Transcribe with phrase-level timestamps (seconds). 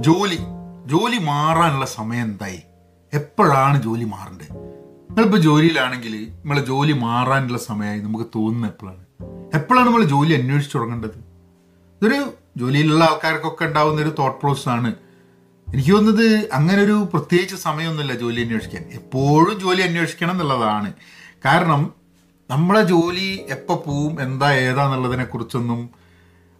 [0.00, 0.38] ജോലി
[0.86, 2.62] ജോലി മാറാനുള്ള സമയം എന്തായി?
[3.12, 9.04] എപ്പോഴാണ് ജോലി മാറേണ്ടത് നിങ്ങളിപ്പോൾ ജോലിയിലാണെങ്കിൽ നമ്മളെ ജോലി മാറാനുള്ള സമയമായി നമുക്ക് തോന്നുന്നത് എപ്പോഴാണ്?
[9.54, 11.18] എപ്പോഴാണ് നമ്മൾ ജോലി അന്വേഷിച്ച് തുടങ്ങേണ്ടത്?
[12.02, 14.94] ഇതൊരു ജോലിയിലുള്ള ആൾക്കാർക്കൊക്കെ ഉണ്ടാവുന്ന ഒരു തോട്ട് പ്രോസസ് ആണ്.
[15.74, 18.82] എനിക്ക് തോന്നുന്നത് അങ്ങനെ ഒരു പ്രത്യേകിച്ച് സമയമൊന്നുമില്ല ജോലി അന്വേഷിക്കാൻ.
[18.92, 20.92] എപ്പോഴും ജോലി അന്വേഷിക്കണം എന്നുള്ളതാണ്.
[21.44, 21.92] കാരണം
[22.50, 25.90] നമ്മളെ ജോലി എപ്പോൾ പോവും എന്താ ഏതാന്നുള്ളതിനെ കുറിച്ചൊന്നും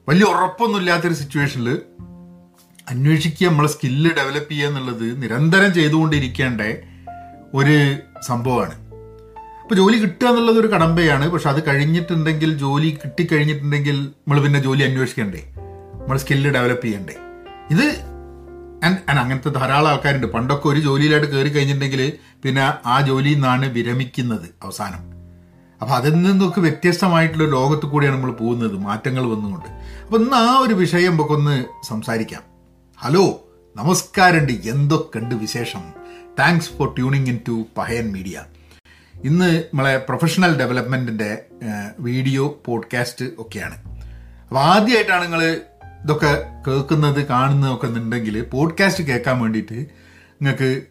[0.08, 1.82] വലിയ ഉറപ്പൊന്നും ഇല്ലാത്തൊരു സിറ്റുവേഷനിൽ
[2.90, 6.60] അന്വേഷിക്കുക നമ്മളെ സ്കില്ല് ഡെവലപ്പ് ചെയ്യുക എന്നുള്ളത് നിരന്തരം ചെയ്തുകൊണ്ടിരിക്കേണ്ട
[7.54, 8.74] ഒരു സംഭവമാണ്.
[9.62, 11.28] അപ്പോൾ ജോലി കിട്ടുക എന്നുള്ളത് ഒരു കടമ്പയാണ്.
[11.28, 15.54] പക്ഷെ അത് കഴിഞ്ഞിട്ടുണ്ടെങ്കിൽ ജോലി കിട്ടിക്കഴിഞ്ഞിട്ടുണ്ടെങ്കിൽ നമ്മൾ പിന്നെ ജോലി അന്വേഷിക്കണ്ടേ?
[16.02, 17.14] നമ്മൾ സ്കില്ല് ഡെവലപ്പ് ചെയ്യണ്ടേ?
[17.70, 18.10] ഇത്
[19.08, 20.26] അങ്ങനത്തെ ധാരാളം ആൾക്കാരുണ്ട്.
[20.26, 22.12] പണ്ടൊക്കെ ഒരു ജോലിയിലായിട്ട് കയറി കഴിഞ്ഞിട്ടുണ്ടെങ്കിൽ
[22.42, 25.10] പിന്നെ ആ ജോലിയിൽ നിന്നാണ് വിരമിക്കുന്നത് അവസാനം.
[25.80, 28.76] അപ്പോൾ അതിൽ നിന്നൊക്കെ വ്യത്യസ്തമായിട്ടുള്ള ലോകത്ത് കൂടിയാണ് നമ്മൾ പോകുന്നത്.
[28.76, 29.68] മാറ്റങ്ങൾ വന്നുകൊണ്ട്.
[30.04, 32.49] അപ്പോൾ ഇന്ന് ആ ഒരു വിഷയം നമുക്കൊന്ന് സംസാരിക്കാം.
[33.02, 34.52] ഹലോ നമസ്കാരമുണ്ട്.
[34.52, 35.82] എന്തൊക്കെയുണ്ട് വിശേഷം?
[36.38, 38.42] Thanks for tuning in to Pahayan media
[39.24, 41.42] ഇന്ന് നമ്മളെ പ്രൊഫഷണൽ ഡെവലപ്മെന്റിന്റെ
[41.98, 43.76] വീഡിയോ പോഡ്കാസ്റ്റ് ഒക്കെയാണ്.
[44.48, 45.44] അപ്പോൾ ആദ്യമായിട്ടാണ് നിങ്ങൾ
[46.04, 46.32] ഇതൊക്കെ
[46.66, 49.78] കേൾക്കുന്നത് കാണുന്നതൊക്കെ എന്നുണ്ടെങ്കിൽ പോഡ്കാസ്റ്റ് കേൾക്കാൻ വേണ്ടിയിട്ട്
[50.32, 50.82] നിങ്ങൾക്ക്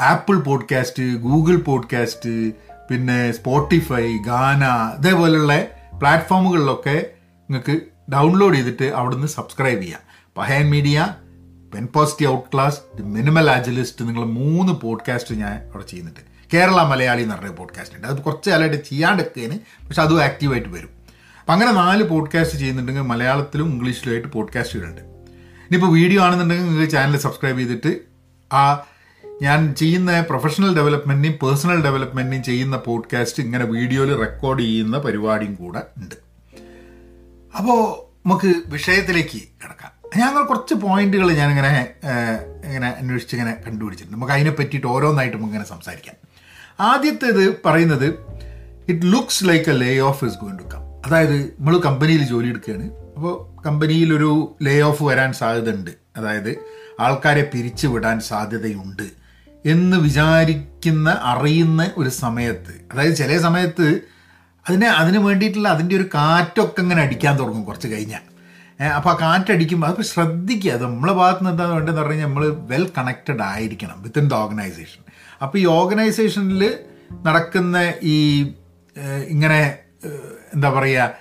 [0.00, 2.52] ആപ്പിൾ പോഡ്കാസ്റ്റ് ഗൂഗിൾ പോഡ്കാസ്റ്റ്
[2.88, 4.64] പിന്നെ സ്പോട്ടിഫൈ ഗാന
[4.98, 5.66] ഇതേപോലെയുള്ള
[5.98, 7.10] പ്ലാറ്റ്ഫോമുകളിലൊക്കെ
[7.50, 7.80] നിങ്ങൾക്ക്
[8.12, 10.05] ഡൗൺലോഡ് ചെയ്തിട്ട് അവിടുന്ന് സബ്സ്ക്രൈബ് ചെയ്യാം.
[10.36, 11.14] Pahayan media
[11.74, 16.20] pen positive out class the minimal ആജലിസ്റ്റ് നിങ്ങൾ മൂന്ന് പോഡ്കാസ്റ്റ് ഞാൻ അവിടെ ചെയ്യുന്നുണ്ട്.
[16.54, 18.08] കേരള മലയാളി എന്ന് പറഞ്ഞ പോഡ്കാസ്റ്റ് ഉണ്ട്.
[18.08, 20.90] അത് കുറച്ച് കാലമായിട്ട് ചെയ്യാണ്ടിരിക്കുകയാണ് പക്ഷെ അതും ആക്റ്റീവായിട്ട് വരും.
[21.40, 28.00] അപ്പം അങ്ങനെ നാല് പോഡ്കാസ്റ്റ് ചെയ്യുന്നുണ്ടെങ്കിൽ മലയാളത്തിലും ഇംഗ്ലീഷിലുമായിട്ട് പോഡ്കാസ്റ്റുകളുണ്ട് ഇനിയിപ്പോൾ വീഡിയോ ആണെന്നുണ്ടെങ്കിൽ നിങ്ങൾ ചാനൽ സബ്സ്ക്രൈബ് ചെയ്തിട്ട്
[28.54, 28.86] ആ
[29.42, 36.14] ഞാൻ ചെയ്യുന്ന പ്രൊഫഷണൽ ഡെവലപ്മെന്റിനെയും പേഴ്സണൽ ഡെവലപ്മെന്റിനെയും ചെയ്യുന്ന പോഡ്കാസ്റ്റ് ഇങ്ങനെ വീഡിയോയിൽ റെക്കോർഡ് ചെയ്യുന്ന പരിപാടിയും കൂടെ ഉണ്ട്.
[37.56, 39.95] അപ്പോൾ നമുക്ക് വിഷയത്തിലേക്ക് കിടക്കാം.
[40.14, 41.86] ഞങ്ങൾ കുറച്ച് പോയിന്റുകൾ ഞാനിങ്ങനെ
[42.64, 44.16] ഇങ്ങനെ അന്വേഷിച്ച് ഇങ്ങനെ കണ്ടുപിടിച്ചിട്ടുണ്ട്.
[44.16, 46.14] നമുക്ക് അതിനെ പറ്റിയിട്ട് ഓരോന്നായിട്ട് നമുക്ക് ഇങ്ങനെ സംസാരിക്കാം.
[46.80, 48.06] ആദ്യത്തേത് പറയുന്നത്
[48.88, 52.90] it looks like a layoff is goin to come അതായത് നമ്മൾ കമ്പനിയിൽ ജോലി എടുക്കുകയാണ്.
[53.16, 55.90] അപ്പോൾ കമ്പനിയിലൊരു ലേ ഓഫ് വരാൻ സാധ്യതയുണ്ട്.
[56.16, 56.56] അതായത്
[57.00, 59.06] ആൾക്കാരെ പിരിച്ചു വിടാൻ സാധ്യതയുണ്ട്
[59.64, 64.00] എന്ന് വിചാരിക്കുന്ന അറിയുന്ന ഒരു സമയത്ത് അതായത് ചില സമയത്ത്
[64.68, 68.20] അതിനെ അതിന് വേണ്ടിയിട്ടുള്ള അതിന്റെ ഒരു കാറ്റൊക്കെ ഇങ്ങനെ അടിക്കാൻ തുടങ്ങും കുറച്ച് കഴിഞ്ഞാൽ.
[68.80, 70.72] അപ്പോൾ ആ കാറ്റടിക്കുമ്പോൾ അതൊക്കെ ശ്രദ്ധിക്കുക.
[70.72, 75.00] അത് നമ്മളെ ഭാഗത്ത് നിന്ന് എന്താ വേണ്ടതെന്ന് പറഞ്ഞു കഴിഞ്ഞാൽ നമ്മൾ വെൽ കണക്റ്റഡ് ആയിരിക്കണം വിത്തിൻ ദ ഓർഗനൈസേഷൻ
[75.42, 76.78] അപ്പോൾ ഈ ഓർഗനൈസേഷനിൽ
[77.12, 78.42] നടക്കുന്ന ഈ
[79.28, 79.78] ഇങ്ങനെ
[80.54, 81.18] എന്താ പറയുക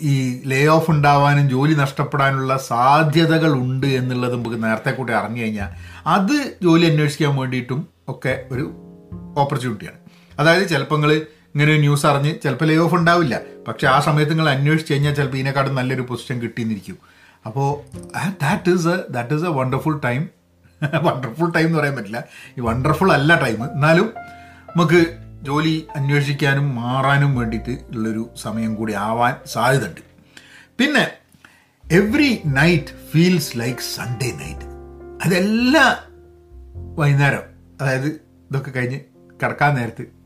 [0.00, 5.70] ഈ ലേ ഓഫ് ഉണ്ടാവാനും ജോലി നഷ്ടപ്പെടാനുള്ള സാധ്യതകൾ ഉണ്ട് എന്നുള്ളത് നമുക്ക് നേരത്തെ കൂടി അറിഞ്ഞു കഴിഞ്ഞാൽ
[6.06, 8.64] അത് ജോലി അന്വേഷിക്കാൻ വേണ്ടിയിട്ടും ഒക്കെ ഒരു
[9.36, 9.98] ഓപ്പർച്യൂണിറ്റിയാണ്
[10.38, 13.40] അതായത് ചിലപ്പോൾ നിങ്ങൾ ഇങ്ങനെ ഒരു ന്യൂസ് അറിഞ്ഞ് ചിലപ്പോൾ ലേ ഓഫ് ഉണ്ടാവില്ല.
[13.68, 16.98] പക്ഷേ ആ സമയത്ത് നിങ്ങൾ അന്വേഷിച്ച് കഴിഞ്ഞാൽ ചിലപ്പോൾ ഇതിനെക്കാട്ടും നല്ലൊരു പൊസിഷൻ കിട്ടിയെന്നിരിക്കും.
[17.46, 17.68] അപ്പോൾ
[18.42, 20.28] that is a that is a wonderful time
[21.02, 22.24] wonderful time എന്ന് പറയാൻ പറ്റില്ല.
[22.58, 24.12] ഈ വണ്ടർഫുൾ അല്ല ടൈം എന്നാലും
[24.76, 25.00] നമുക്ക്
[25.42, 30.00] ജോലി അന്വേഷിക്കാനും മാറാനും വേണ്ടിയിട്ട് ഉള്ളൊരു സമയം കൂടി ആവാൻ സാധ്യതയുണ്ട്.
[30.78, 31.08] പിന്നെ
[31.84, 34.66] every night feels like Sunday night
[35.24, 35.96] അതെല്ലാ
[36.98, 37.44] വൈകുന്നേരം
[37.80, 38.08] അതായത്
[38.50, 39.00] ഇതൊക്കെ കഴിഞ്ഞ്
[39.42, 40.17] കിടക്കാൻ നേരത്ത്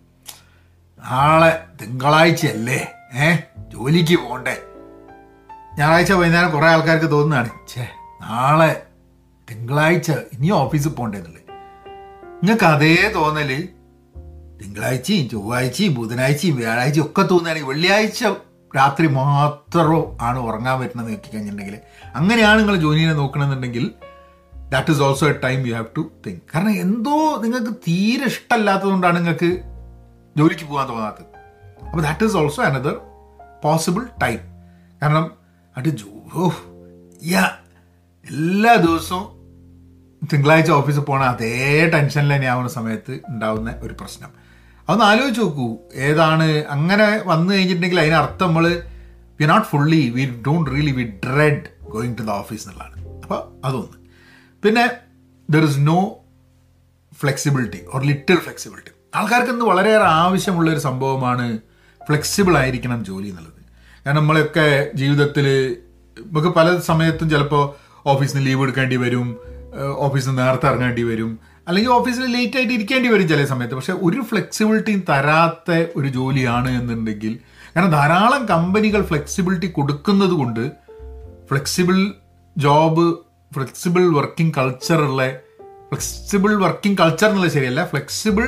[1.03, 2.81] നാളെ തിങ്കളാഴ്ചയല്ലേ?
[3.15, 3.29] ഏ?
[3.69, 4.55] ജോലിക്ക് പോകണ്ടേ
[5.79, 7.51] ഞായറാഴ്ച വൈകുന്നേരം കുറേ ആൾക്കാർക്ക് തോന്നുന്നതാണ്.
[7.69, 7.85] ഛേ
[8.23, 8.71] നാളെ
[9.49, 11.39] തിങ്കളാഴ്ച ഇനിയും ഓഫീസിൽ പോകണ്ടേന്നുള്ളത്
[12.43, 13.51] നിങ്ങൾക്ക് അതേ തോന്നൽ
[14.61, 18.23] തിങ്കളാഴ്ചയും ചൊവ്വാഴ്ചയും ബുധനാഴ്ചയും വ്യാഴാഴ്ചയും ഒക്കെ തോന്നുകയാണെങ്കിൽ വെള്ളിയാഴ്ച
[18.75, 21.77] രാത്രി മാത്രം ആണ് ഉറങ്ങാൻ പറ്റുന്നത് നോക്കി കഴിഞ്ഞിട്ടുണ്ടെങ്കിൽ
[22.15, 23.85] അങ്ങനെയാണ് നിങ്ങൾ ജോലിനെ നോക്കണമെന്നുണ്ടെങ്കിൽ
[24.69, 29.51] that is also a time you have to think കാരണം എന്തോ നിങ്ങൾക്ക് തീരെ ഇഷ്ടമല്ലാത്തതുകൊണ്ടാണ് നിങ്ങൾക്ക്
[30.37, 31.25] ജോലിക്ക് പോകാൻ തോന്നാത്തത്.
[31.87, 33.01] അപ്പോൾ that is also another
[33.65, 34.39] possible time
[35.03, 35.31] കാരണം
[35.77, 36.53] അത് ജോ
[37.25, 37.57] യാ
[38.31, 39.43] എല്ലാ ദിവസവും
[40.33, 44.31] തിങ്കളാഴ്ച ഓഫീസിൽ പോകണ അതേ ടെൻഷനിൽ തന്നെ ആവുന്ന സമയത്ത് ഉണ്ടാവുന്ന ഒരു പ്രശ്നം.
[44.89, 45.79] അതൊന്ന് ആലോചിച്ച് നോക്കൂ.
[45.95, 48.83] ഏതാണ് അങ്ങനെ വന്നു കഴിഞ്ഞിട്ടുണ്ടെങ്കിൽ അതിനർത്ഥം നമ്മൾ
[49.41, 53.23] we not fully we don't really we dread going to the office എന്നുള്ളതാണ്.
[53.23, 53.99] അപ്പോൾ അതൊന്ന്.
[54.65, 54.91] പിന്നെ
[55.51, 56.17] there is no
[57.21, 61.59] flexibility or little flexibility ആൾക്കാർക്ക് ഇന്ന് വളരെയേറെ ആവശ്യമുള്ള ഒരു സംഭവമാണ്
[62.09, 63.61] ഫ്ലെക്സിബിൾ ആയിരിക്കണം ജോലി എന്നുള്ളത്.
[64.07, 65.47] കാരണം നമ്മളൊക്കെ ജീവിതത്തിൽ
[66.23, 67.65] നമുക്ക് പല സമയത്തും ചിലപ്പോൾ
[68.07, 69.37] ഓഫീസിൽ ലീവ് എടുക്കേണ്ടി വരും
[69.97, 71.39] ഓഫീസിൽ നിന്ന് നേരത്തെ ഇറങ്ങേണ്ടി വരും
[71.69, 73.75] അല്ലെങ്കിൽ ഓഫീസിൽ ലേറ്റ് ആയിട്ട് ഇരിക്കേണ്ടി വരും ചില സമയത്ത്.
[73.75, 77.39] പക്ഷേ ഒരു ഫ്ലെക്സിബിലിറ്റിയും തരാത്ത ഒരു ജോലിയാണ് എന്നുണ്ടെങ്കിൽ
[77.77, 80.73] കാരണം ധാരാളം കമ്പനികൾ ഫ്ലെക്സിബിലിറ്റി കൊടുക്കുന്നത് കൊണ്ട്
[81.49, 82.13] ഫ്ലെക്സിബിൾ
[82.59, 83.13] ജോബ്
[83.55, 85.23] ഫ്ലെക്സിബിൾ വർക്കിംഗ് കൾച്ചറുള്ള
[85.89, 88.45] ഫ്ലെക്സിബിൾ വർക്കിംഗ് കൾച്ചർ എന്നുള്ളത് ശരിയല്ല ഫ്ലെക്സിബിൾ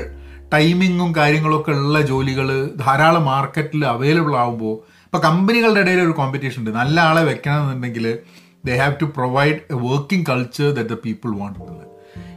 [0.54, 4.74] ടൈമിങ്ങും കാര്യങ്ങളൊക്കെ ഉള്ള ജോലികൾ ധാരാളം മാർക്കറ്റിൽ അവൈലബിൾ ആകുമ്പോൾ
[5.04, 6.70] ഇപ്പോൾ കമ്പനികളുടെ ഇടയിൽ ഒരു കോമ്പറ്റീഷൻ ഉണ്ട്.
[6.70, 8.18] നല്ല ആളെ വെക്കണമെന്നുണ്ടെങ്കിൽ
[8.64, 11.88] they have to provide a working culture that the people want എന്നുള്ളത്.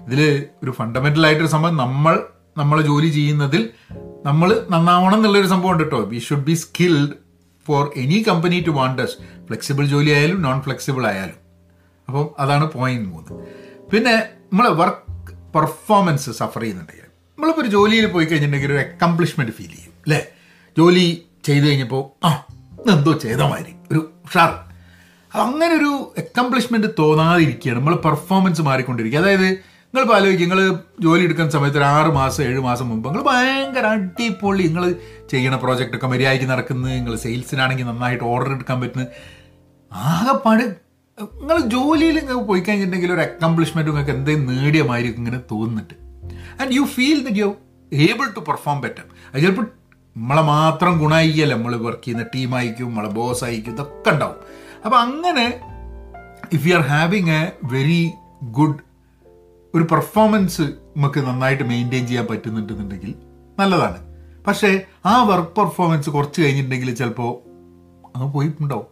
[0.08, 2.24] ഇതിൽ ഒരു ഫണ്ടമെന്റൽ ആയിട്ടൊരു സംഭവം നമ്മൾ
[2.58, 3.70] നമ്മളെ ജോലി ചെയ്യുന്നതിൽ
[4.26, 7.12] നമ്മൾ നന്നാവണം എന്നുള്ളൊരു സംഭവം ഉണ്ട് കേട്ടോ we should be skilled
[7.68, 9.18] for any company to want us
[9.48, 11.36] flexible ജോലി ആയാലും നോൺ ഫ്ലെക്സിബിൾ ആയാലും.
[12.08, 13.46] അപ്പം അതാണ് പോയിന്റ് മൂന്ന്.
[13.92, 14.16] പിന്നെ
[14.54, 17.07] നമ്മളെ വർക്ക് പെർഫോമൻസ് സഫർ ചെയ്യുന്നുണ്ടെങ്കിൽ
[17.38, 20.22] നമ്മളിപ്പോൾ ഒരു ജോലിയിൽ പോയി കഴിഞ്ഞിട്ടുണ്ടെങ്കിൽ ഒരു അക്കംപ്ലിഷ്മെന്റ് ഫീൽ ചെയ്യും അല്ലേ?
[20.78, 21.04] ജോലി
[21.44, 22.30] ചെയ്തു കഴിഞ്ഞപ്പോൾ ആ
[22.94, 24.52] എന്തോ ചെയ്ത മാതിരി ഒരു ഉഷാർ
[25.32, 27.80] അങ്ങനെ ഒരു അക്കംപ്ലിഷ്മെന്റ് തോന്നാതിരിക്കുകയാണ്.
[27.80, 29.20] നമ്മൾ പെർഫോമൻസ് മാറിക്കൊണ്ടിരിക്കുക.
[29.20, 29.50] അതായത്
[29.94, 30.62] നിങ്ങൾ ആലോചിക്കുക നിങ്ങൾ
[31.00, 34.96] ജോലി എടുക്കുന്ന സമയത്ത് ഒരു ആറ് മാസം ഏഴ് മാസം മുമ്പ് നിങ്ങൾ ഭയങ്കര അടിപൊളി നിങ്ങൾ
[35.32, 39.08] ചെയ്യണ പ്രോജക്റ്റൊക്കെ മര്യാദയ്ക്ക് നടക്കുന്നത് നിങ്ങൾ സെയിൽസിനാണെങ്കിൽ നന്നായിട്ട് ഓർഡർ എടുക്കാൻ പറ്റുന്നത്
[39.92, 40.64] ആകെപ്പാട്
[41.42, 42.20] നിങ്ങൾ ജോലിയിൽ
[42.50, 44.84] പോയി കഴിഞ്ഞിട്ടുണ്ടെങ്കിൽ ഒരു അക്കംപ്ലിഷ്മെന്റ് നിങ്ങൾക്ക് എന്തെങ്കിലും നേടിയ
[45.20, 46.07] ഇങ്ങനെ തോന്നുന്നുണ്ട്.
[46.62, 47.56] And you feel that you
[47.94, 49.04] able to perform better
[49.34, 49.68] അത് ചിലപ്പോൾ
[50.18, 54.36] നമ്മളെ മാത്രം ഗുണമായിക്കല്ല നമ്മൾ വർക്ക് ചെയ്യുന്ന ടീമായിരിക്കും നമ്മളെ ബോസ് ആയിരിക്കും ഇതൊക്കെ ഉണ്ടാവും.
[54.86, 55.60] അപ്പം അങ്ങനെ
[56.54, 58.12] if you are having a very
[58.44, 58.80] good
[59.76, 63.16] ഒരു പെർഫോമൻസ് നമുക്ക് നന്നായിട്ട് മെയിന്റെയിൻ ചെയ്യാൻ പറ്റുന്നുണ്ടെന്നുണ്ടെങ്കിൽ
[63.60, 64.00] നല്ലതാണ്.
[64.48, 67.32] പക്ഷേ ആ വർക്ക് പെർഫോമൻസ് കുറച്ച് കഴിഞ്ഞിട്ടുണ്ടെങ്കിൽ ചിലപ്പോൾ
[68.16, 68.88] അങ്ങ് പോയിട്ടുണ്ടാവും.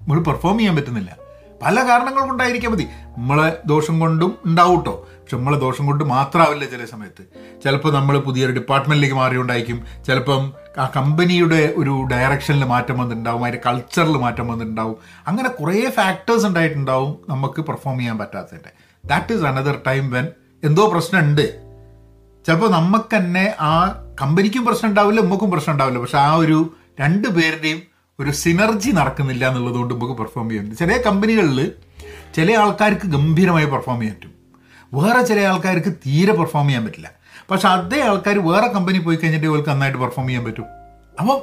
[0.00, 1.16] നമ്മൾ പെർഫോം ചെയ്യാൻ പറ്റുന്നില്ല.
[1.62, 2.86] പല കാരണങ്ങൾ കൊണ്ടായിരിക്കാം മതി.
[3.18, 7.24] നമ്മളെ ദോഷം കൊണ്ടും ഉണ്ടാവും കേട്ടോ പക്ഷെ നമ്മളെ ദോഷം കൊണ്ട് മാത്രമാവില്ല ചില സമയത്ത്.
[7.64, 9.84] ചിലപ്പോൾ നമ്മൾ പുതിയൊരു ഡിപ്പാർട്ട്മെന്റിലേക്ക് മാറിയുണ്ടായിരിക്കും.
[10.06, 13.44] ചിലപ്പം ആ കമ്പനിയുടെ ഒരു ഡയറക്ഷനിൽ മാറ്റം വന്നിട്ടുണ്ടാവും.
[13.44, 14.96] അതിന്റെ കൾച്ചറിൽ മാറ്റം വന്നിട്ടുണ്ടാവും.
[15.26, 18.70] അങ്ങനെ കുറേ ഫാക്ടേഴ്സ് ഉണ്ടായിട്ടുണ്ടാവും നമുക്ക് പെർഫോം ചെയ്യാൻ പറ്റാത്തതിന്റെ
[19.08, 20.28] that is another time when
[20.64, 21.60] എന്തോ പ്രശ്നമുണ്ട്.
[22.46, 23.88] ചിലപ്പോൾ നമുക്ക് തന്നെ ആ
[24.22, 25.98] കമ്പനിക്കും പ്രശ്നം ഉണ്ടാവില്ല നമുക്കും പ്രശ്നം ഉണ്ടാവില്ല.
[25.98, 27.89] പക്ഷെ ആ ഒരു രണ്ട് പേരുടെയും
[28.20, 30.78] ഒരു സിനർജി നടക്കുന്നില്ല എന്നുള്ളത് കൊണ്ട് നമുക്ക് പെർഫോം ചെയ്യാൻ പറ്റും.
[30.82, 31.72] ചില കമ്പനികളിൽ
[32.36, 34.34] ചില ആൾക്കാർക്ക് ഗംഭീരമായി പെർഫോം ചെയ്യാൻ പറ്റും.
[34.94, 37.10] വേറെ ചില ആൾക്കാർക്ക് തീരെ പെർഫോം ചെയ്യാൻ പറ്റില്ല.
[37.50, 40.66] പക്ഷെ അതേ ആൾക്കാർ വേറെ കമ്പനി പോയി കഴിഞ്ഞിട്ട് ഇവർക്ക് നന്നായിട്ട് പെർഫോം ചെയ്യാൻ പറ്റും.
[41.20, 41.38] അപ്പം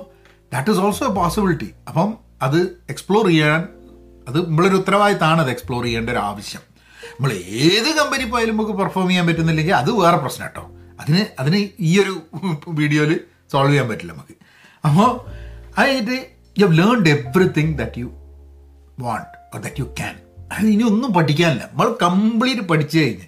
[0.53, 2.59] that is also a possibility അപ്പം അത്
[2.89, 3.68] എക്സ്പ്ലോർ ചെയ്യാൻ
[4.27, 6.63] അത് നമ്മളൊരു ഉത്തരവാദിത്തമാണ് അത് എക്സ്പ്ലോർ ചെയ്യേണ്ട ഒരു ആവശ്യം.
[7.18, 7.31] നമ്മൾ
[7.65, 10.63] ഏത് കമ്പനി പോയാലും നമുക്ക് പെർഫോം ചെയ്യാൻ പറ്റുന്നില്ലെങ്കിൽ അത് വേറെ പ്രശ്നം കേട്ടോ.
[11.01, 12.13] അതിന് അതിന് ഈ ഒരു
[12.80, 13.19] വീഡിയോയിൽ
[13.51, 14.35] സോൾവ് ചെയ്യാൻ പറ്റില്ല നമുക്ക്.
[14.85, 15.09] അപ്പോൾ
[15.77, 18.06] അത് കഴിഞ്ഞിട്ട് you have learned everything that you
[19.00, 20.15] want or that you can
[20.51, 21.63] അത് ഇനി ഒന്നും പഠിക്കാനില്ല.
[21.63, 23.27] നമ്മൾ കംപ്ലീറ്റ് പഠിച്ചു കഴിഞ്ഞ്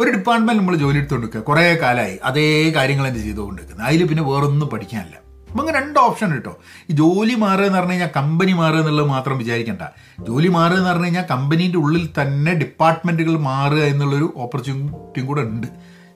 [0.00, 5.16] ഒരു ഡിപ്പാർട്ട്മെന്റ് നമ്മൾ ജോലി എടുത്തുകൊണ്ടിരിക്കുക കുറേ കാലമായി അതേ കാര്യങ്ങൾ തന്നെ ചെയ്തുകൊണ്ടിരിക്കുന്നത് അതിൽ പിന്നെ വേറൊന്നും പഠിക്കാനില്ല.
[5.48, 6.58] അപ്പം അങ്ങനെ രണ്ട് ഓപ്ഷൻ കിട്ടോ
[6.90, 9.82] ഈ ജോലി മാറുക എന്ന് പറഞ്ഞു കഴിഞ്ഞാൽ കമ്പനി മാറുക എന്നുള്ളത് മാത്രം വിചാരിക്കണ്ട.
[10.20, 15.66] ജോലി മാറുക എന്ന് പറഞ്ഞു കഴിഞ്ഞാൽ കമ്പനീന്റെ ഉള്ളിൽ തന്നെ ഡിപ്പാർട്ട്മെന്റുകൾ മാറുക എന്നുള്ളൊരു ഓപ്പർച്യൂണിറ്റിയും കൂടെ ഉണ്ട്.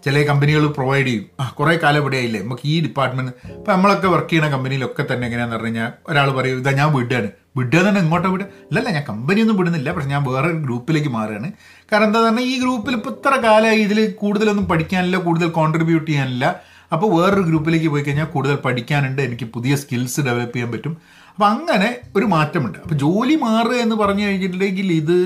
[0.05, 1.25] ചില കമ്പനികൾ പ്രൊവൈഡ് ചെയ്യും.
[1.59, 5.71] കുറേ കാലം ഇവിടെ ആയില്ലേ നമുക്ക് ഈ ഡിപ്പാർട്ട്മെന്റ് ഇപ്പം നമ്മളൊക്കെ വർക്ക് ചെയ്യുന്ന കമ്പനിയിലൊക്കെ തന്നെ എങ്ങനെയാണെന്ന് പറഞ്ഞു
[5.71, 7.29] കഴിഞ്ഞാൽ ഒരാൾ പറയും ഇതാ ഞാൻ വിടുകയാണ്.
[7.57, 8.47] വിടുക തന്നെ ഇങ്ങോട്ട് വിടുക?
[8.69, 11.49] അല്ലല്ല ഞാൻ കമ്പനിയൊന്നും വിടുന്നില്ല പക്ഷെ ഞാൻ വേറെ ഗ്രൂപ്പിലേക്ക് മാറുകയാണ്.
[11.93, 16.45] കാരണം എന്താ പറഞ്ഞാൽ ഈ ഗ്രൂപ്പിൽ ഇപ്പോൾ ഇത്ര കാലമായി ഇതിൽ കൂടുതലൊന്നും പഠിക്കാനില്ല കൂടുതൽ കോൺട്രിബ്യൂട്ട് ചെയ്യാനില്ല.
[16.93, 20.97] അപ്പോൾ വേറൊരു ഗ്രൂപ്പിലേക്ക് പോയി കഴിഞ്ഞാൽ കൂടുതൽ പഠിക്കാനുണ്ട് എനിക്ക് പുതിയ സ്കിൽസ് ഡെവലപ്പ് ചെയ്യാൻ പറ്റും.
[21.35, 22.79] അപ്പം അങ്ങനെ ഒരു മാറ്റമുണ്ട്.
[22.79, 25.17] അപ്പോൾ ജോലി മാറുക എന്ന് പറഞ്ഞു കഴിഞ്ഞിട്ടുണ്ടെങ്കിൽ ഇത്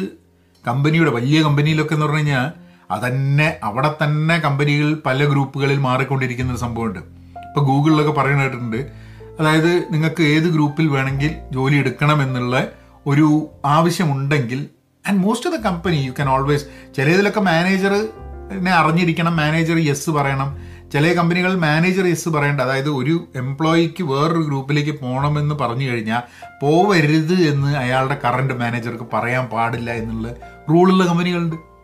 [0.69, 6.99] കമ്പനിയുടെ വലിയ കമ്പനിയിലൊക്കെ എന്ന് പറഞ്ഞു കഴിഞ്ഞാൽ അതന്നെ അവിടെ തന്നെ കമ്പനികൾ പല ഗ്രൂപ്പുകളിൽ മാറിക്കൊണ്ടിരിക്കുന്ന ഒരു സംഭവമുണ്ട്.
[6.99, 9.07] ഇപ്പോൾ ഗൂഗിളിലൊക്കെ പറയുന്ന കേട്ടിട്ടുണ്ട്
[9.41, 12.67] അതായത് നിങ്ങൾക്ക് ഏത് ഗ്രൂപ്പിൽ വേണമെങ്കിൽ ജോലി എടുക്കണം എന്നുള്ള
[13.07, 14.67] ഒരു ആവശ്യമുണ്ടെങ്കിൽ
[15.09, 16.65] and most of the company you can always
[16.97, 20.57] ചിലതിലൊക്കെ മാനേജറിനെ അറിഞ്ഞിരിക്കണം മാനേജർ യെസ് പറയണം.
[20.93, 22.61] ചില കമ്പനികൾ മാനേജർ യെസ് പറയേണ്ട.
[22.61, 26.21] അതായത് ഒരു എംപ്ലോയിക്ക് വേറൊരു ഗ്രൂപ്പിലേക്ക് പോകണമെന്ന് പറഞ്ഞു കഴിഞ്ഞാൽ
[26.63, 30.29] പോവരുത് എന്ന് അയാളുടെ കറണ്ട് മാനേജർക്ക് പറയാൻ പാടില്ല എന്നുള്ള
[30.71, 31.76] റൂളുള്ള കമ്പനികളുണ്ട്.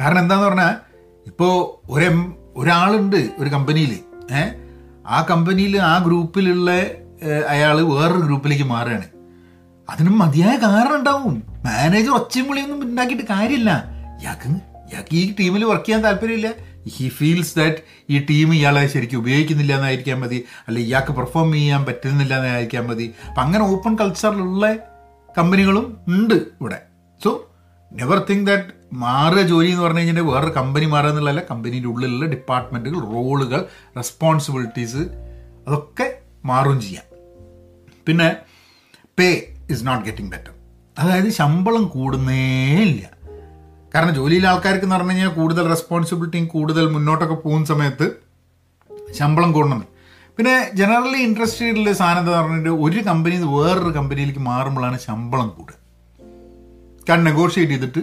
[0.00, 0.74] കാരണം എന്താന്ന് പറഞ്ഞാൽ
[1.26, 1.54] ഇപ്പോൾ
[1.90, 4.00] ഒരു ഒരാളുണ്ട് ഒരു കമ്പനിയിൽ
[4.34, 4.50] ഏഹ്
[5.06, 6.70] ആ കമ്പനിയിൽ ആ ഗ്രൂപ്പിലുള്ള
[7.48, 9.04] അയാൾ വേറൊരു ഗ്രൂപ്പിലേക്ക് മാറുകയാണ്.
[9.90, 11.42] അതിനും മതിയായ കാരണം ഉണ്ടാവും.
[11.64, 13.84] മാനേജർ ഒച്ചയും വിളിയൊന്നും ഉണ്ടാക്കിയിട്ട് കാര്യമില്ല.
[14.20, 14.48] ഇയാൾക്ക്
[14.92, 16.48] ഇയാൾക്ക് ഈ ടീമിൽ വർക്ക് ചെയ്യാൻ താല്പര്യമില്ല.
[16.88, 17.76] ഹി ഫീൽസ് ദാറ്റ്
[18.10, 20.44] ഈ ടീം ഇയാളെ ശരിക്കും ഉപയോഗിക്കുന്നില്ല എന്നായിരിക്കാൻ മതി.
[20.68, 23.14] അല്ലെ ഇയാൾക്ക് പെർഫോം ചെയ്യാൻ പറ്റുന്നില്ല എന്നായിരിക്കാൻ മതി.
[23.28, 24.76] അപ്പം അങ്ങനെ ഓപ്പൺ കൾച്ചറിലുള്ള
[25.38, 26.82] കമ്പനികളും ഉണ്ട് ഇവിടെ.
[27.24, 27.50] സോ
[27.92, 33.00] നെവർ തിങ്ക് ദാറ്റ് മാറുക ജോലി എന്ന് പറഞ്ഞു കഴിഞ്ഞാൽ വേറൊരു കമ്പനി മാറുക എന്നുള്ളതല്ല കമ്പനിയുടെ ഉള്ളിലുള്ള ഡിപ്പാർട്ട്മെന്റുകൾ
[33.00, 33.66] റോളുകൾ
[33.96, 34.96] റെസ്പോൺസിബിലിറ്റീസ്
[35.66, 37.04] അതൊക്കെ മാറും ചെയ്യാം.
[38.06, 38.36] പിന്നെ
[39.18, 40.50] pay is not getting better
[40.98, 43.10] അതായത് ശമ്പളം കൂടുന്നേ ഇല്ല.
[43.94, 48.10] കാരണം ജോലിയിലെ ആൾക്കാർക്ക് എന്ന് പറഞ്ഞു കഴിഞ്ഞാൽ കൂടുതൽ റെസ്പോൺസിബിലിറ്റിയും കൂടുതൽ മുന്നോട്ടൊക്കെ പോകുന്ന സമയത്ത്
[49.12, 49.86] ശമ്പളം കൂടണം.
[50.38, 55.85] പിന്നെ ജനറലി ഇൻട്രസ്റ്റഡ് സാധനം എന്താ പറഞ്ഞിട്ട് ഒരു കമ്പനിയിൽ നിന്ന് വേറൊരു കമ്പനിയിലേക്ക് മാറുമ്പോഴാണ് ശമ്പളം കൂടുക.
[57.08, 58.02] കാരണം നെഗോഷിയേറ്റ് ചെയ്തിട്ട്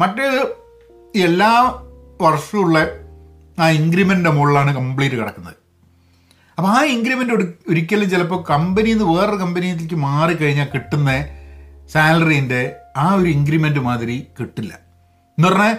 [0.00, 0.40] മറ്റേത്
[1.18, 1.74] എല്ലാ
[2.22, 2.88] വർഷമുള്ള
[3.58, 5.54] ആ ഇൻക്രിമെന്റിന്റെ മുകളിലാണ് കംപ്ലീറ്റ് കിടക്കുന്നത്.
[6.58, 7.32] അപ്പോൾ ആ ഇൻക്രിമെന്റ്
[7.68, 11.10] ഒരിക്കലും ചിലപ്പോൾ കമ്പനിയിൽ നിന്ന് വേറൊരു കമ്പനിയിലേക്ക് മാറിക്കഴിഞ്ഞാൽ കിട്ടുന്ന
[11.92, 14.72] സാലറീന്റെ ആ ഒരു ഇൻക്രിമെന്റ് മാതിരി കിട്ടില്ല.
[15.38, 15.78] എന്ന് പറഞ്ഞാൽ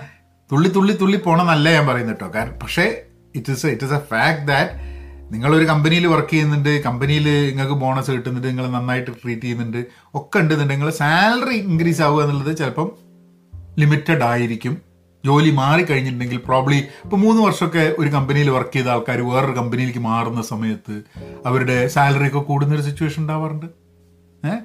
[0.51, 2.33] തുള്ളി തുള്ളി തുള്ളി പോകണമെന്നല്ല ഞാൻ പറയുന്നത് കേട്ടോ.
[2.35, 3.01] കാരണം പക്ഷേ
[3.35, 4.94] it is it is a fact that
[5.32, 10.89] നിങ്ങളൊരു കമ്പനിയിൽ വർക്ക് ചെയ്യുന്നുണ്ട് കമ്പനിയിൽ നിങ്ങൾക്ക് ബോണസ് കിട്ടുന്നുണ്ട് നിങ്ങൾ നന്നായിട്ട് ട്രീറ്റ് ചെയ്യുന്നുണ്ട് ഒക്കെ ഉണ്ടെന്നുണ്ട് നിങ്ങൾ
[10.89, 12.91] സാലറി ഇൻക്രീസ് ആവുക എന്നുള്ളത് ചിലപ്പം
[13.79, 14.77] ലിമിറ്റഡ് ആയിരിക്കും.
[15.25, 21.01] ജോലി മാറിക്കഴിഞ്ഞിട്ടുണ്ടെങ്കിൽ പ്രോബ്ലി ഇപ്പോൾ മൂന്ന് വർഷമൊക്കെ ഒരു കമ്പനിയിൽ വർക്ക് ചെയ്ത ആൾക്കാർ വേറൊരു കമ്പനിയിലേക്ക് മാറുന്ന സമയത്ത്
[21.46, 23.65] അവരുടെ സാലറി ഒക്കെ കൂടുന്നൊരു സിറ്റുവേഷൻ ഉണ്ടാവാറുണ്ട്.
[24.46, 24.60] ഏഹ്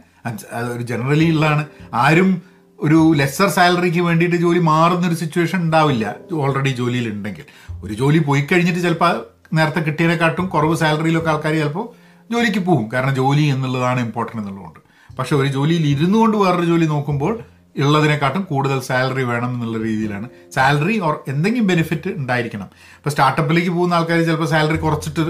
[0.73, 1.67] ഒരു ജനറലി ഉള്ളതാണ്.
[1.95, 2.43] ആരും
[2.81, 6.15] ഒരു ലെസർ സാലറിക്ക് വേണ്ടിയിട്ട് ജോലി മാറുന്നൊരു സിറ്റുവേഷൻ ഉണ്ടാവില്ല.
[6.33, 7.45] ഓൾറെഡി ജോലിയിൽ ഉണ്ടെങ്കിൽ.
[7.85, 11.87] ഒരു ജോലി പോയി കഴിഞ്ഞിട്ട് ചിലപ്പോൾ നേരത്തെ കിട്ടിയതിനെക്കാട്ടും കുറവ് സാലറിയിലൊക്കെ ആൾക്കാർ ചിലപ്പോൾ
[12.33, 12.93] ജോലിക്ക് പോകും.
[12.93, 14.81] കാരണം ജോലി എന്നുള്ളതാണ് ഇമ്പോർട്ടന്റ് എന്നുള്ളതുകൊണ്ട്.
[15.19, 17.39] പക്ഷെ ഒരു ജോലിയിൽ ഇരുന്നു കൊണ്ട് വേറൊരു ജോലി നോക്കുമ്പോൾ
[17.79, 20.29] ഉള്ളതിനെക്കാട്ടും കൂടുതൽ സാലറി വേണം എന്നുള്ള രീതിയിലാണ്.
[20.55, 22.69] സാലറി ഓർ എന്തെങ്കിലും ബെനിഫിറ്റ് ഉണ്ടായിരിക്കണം.
[22.97, 25.21] ഇപ്പോൾ സ്റ്റാർട്ടപ്പിലേക്ക് പോകുന്ന ആൾക്കാർ ചിലപ്പോൾ സാലറി കുറച്ചിട്ട്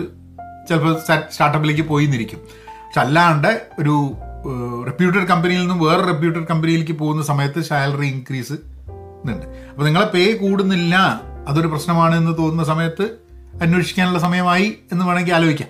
[0.69, 0.99] ചിലപ്പോൾ
[1.31, 4.13] സ്റ്റാർട്ടപ്പിലേക്ക് പോയി എന്നിരിക്കും പക്ഷെ അല്ലാണ്ട് ഒരു
[4.87, 8.53] റെപ്യൂട്ടഡ് കമ്പനിയിൽ നിന്നും വേറെ റെപ്യൂട്ടഡ് കമ്പനിയിലേക്ക് പോകുന്ന സമയത്ത് സാലറി ഇൻക്രീസ്
[9.25, 13.30] ഉണ്ട് അപ്പോൾ നിങ്ങളെ പേ കൂടുന്നില്ല അതൊരു പ്രശ്നമാണ് എന്ന് തോന്നുന്ന സമയത്ത്
[13.63, 15.69] അന്വേഷിക്കാനുള്ള സമയമായി എന്ന് വേണമെങ്കിൽ ആലോചിക്കാം.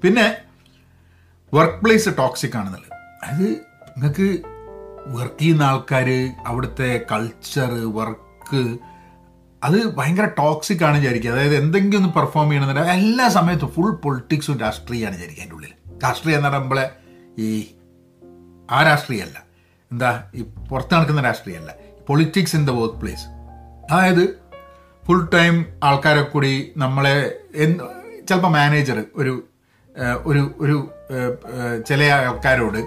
[0.00, 0.36] പിന്നെ
[1.54, 2.98] വർക്ക് പ്ലേസ് ടോക്സിക് ആണെന്നുള്ളത്.
[3.24, 3.48] അത്
[3.96, 4.42] നിങ്ങൾക്ക്
[5.06, 8.78] വർക്ക് ചെയ്യുന്ന ആൾക്കാർ അവിടുത്തെ കൾച്ചർ വർക്ക്
[9.64, 11.30] അത് ഭയങ്കര ടോക്സിക് ആണ് വിചാരിക്കുക.
[11.30, 16.48] അതായത് എന്തെങ്കിലും ഒന്ന് പെർഫോം ചെയ്യണമെന്നുണ്ടെങ്കിൽ എല്ലാ സമയത്തും ഫുൾ പൊളിറ്റിക്സും രാഷ്ട്രീയമാണ് വിചാരിക്കുക അതിന്റെ ഉള്ളിൽ രാഷ്ട്രീയം എന്ന്
[16.48, 16.86] പറയുമ്പോൾ
[17.38, 17.66] ഈ
[18.70, 19.42] ആ രാഷ്ട്രീയമല്ല
[19.92, 21.74] എന്താ ഈ പുറത്ത് നടക്കുന്ന രാഷ്ട്രീയമല്ല
[22.08, 23.26] politics in the workplace
[23.92, 24.45] അതായത്
[25.06, 27.16] ഫുൾ ടൈം ആൾക്കാരെ കൂടി നമ്മളെ
[28.28, 29.34] ചിലപ്പോൾ മാനേജർ ഒരു
[30.30, 30.76] ഒരു ഒരു
[31.88, 32.80] ചില ആൾക്കാരോട്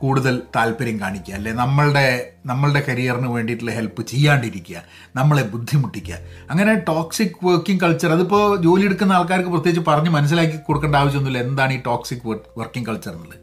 [0.00, 1.34] കൂടുതൽ താല്പര്യം കാണിക്കുക.
[1.34, 4.78] അല്ലെ നമ്മളുടെ നമ്മളുടെ കരിയറിന് വേണ്ടിയിട്ടുള്ള ഹെൽപ്പ് ചെയ്യാണ്ടിരിക്കുക.
[5.16, 6.14] നമ്മളെ ബുദ്ധിമുട്ടിക്കുക.
[6.50, 11.44] അങ്ങനെ ടോക്സിക് വർക്കിംഗ് കൾച്ചർ അതിപ്പോൾ ജോലി എടുക്കുന്ന ആൾക്കാർക്ക് പ്രത്യേകിച്ച് പറഞ്ഞ് മനസ്സിലാക്കി കൊടുക്കേണ്ട ആവശ്യമൊന്നുമില്ല.
[11.48, 12.26] എന്താണ് ഈ ടോക്സിക്
[12.58, 13.38] വർക്കിംഗ് കൾച്ചർ എന്നുള്ളത്?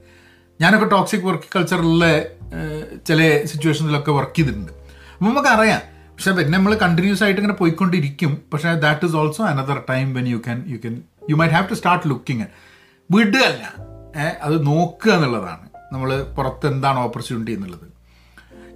[0.62, 2.14] ഞാനൊക്കെ ടോക്സിക് വർക്കിംഗ് കൾച്ചറിലെ
[3.08, 4.72] ചില സിറ്റുവേഷനിലൊക്കെ വർക്ക് ചെയ്തിട്ടുണ്ട്.
[5.14, 8.38] അപ്പം നമുക്കറിയാം പക്ഷെ പിന്നെ നമ്മൾ കണ്ടിന്യൂസ് ആയിട്ട് ഇങ്ങനെ പോയിക്കൊണ്ടിരിക്കും.
[8.54, 11.74] പക്ഷേ that is also another time when you can you can you might have to
[11.74, 12.46] start looking
[13.12, 13.74] വിടുകയല്ല.
[14.42, 15.70] അത് നോക്കുക എന്നുള്ളതാണ്.
[15.94, 17.86] നമ്മൾ പുറത്ത് എന്താണ് ഓപ്പർച്യൂണിറ്റി എന്നുള്ളത്.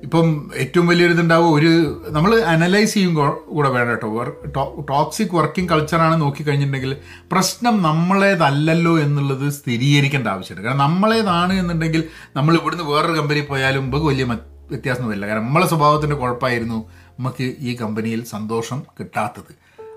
[0.03, 1.71] ഇപ്പം ഏറ്റവും വലിയൊരു ഇതുണ്ടാവും ഒരു
[2.09, 3.13] നമ്മൾ അനലൈസ് ചെയ്യും
[3.49, 4.85] കൂടെ വേണം കേട്ടോ.
[4.89, 6.97] ടോക്സിക് വർക്കിംഗ് കൾച്ചറാണ് നോക്കിക്കഴിഞ്ഞിട്ടുണ്ടെങ്കിൽ
[7.31, 12.03] പ്രശ്നം നമ്മളേതല്ലല്ലോ എന്നുള്ളത് സ്ഥിരീകരിക്കേണ്ട ആവശ്യമുണ്ട് കാരണം നമ്മളേതാണ് എന്നുണ്ടെങ്കിൽ
[12.35, 14.25] നമ്മൾ ഇവിടുന്ന് വേറൊരു കമ്പനി പോയാലും ഇപ്പം വലിയ
[14.73, 16.79] വ്യത്യാസമൊന്നുമില്ല കാരണം നമ്മളെ സ്വഭാവത്തിന്റെ കുഴപ്പമായിരുന്നു
[17.19, 19.51] നമുക്ക് ഈ കമ്പനിയിൽ സന്തോഷം കിട്ടാത്തത്.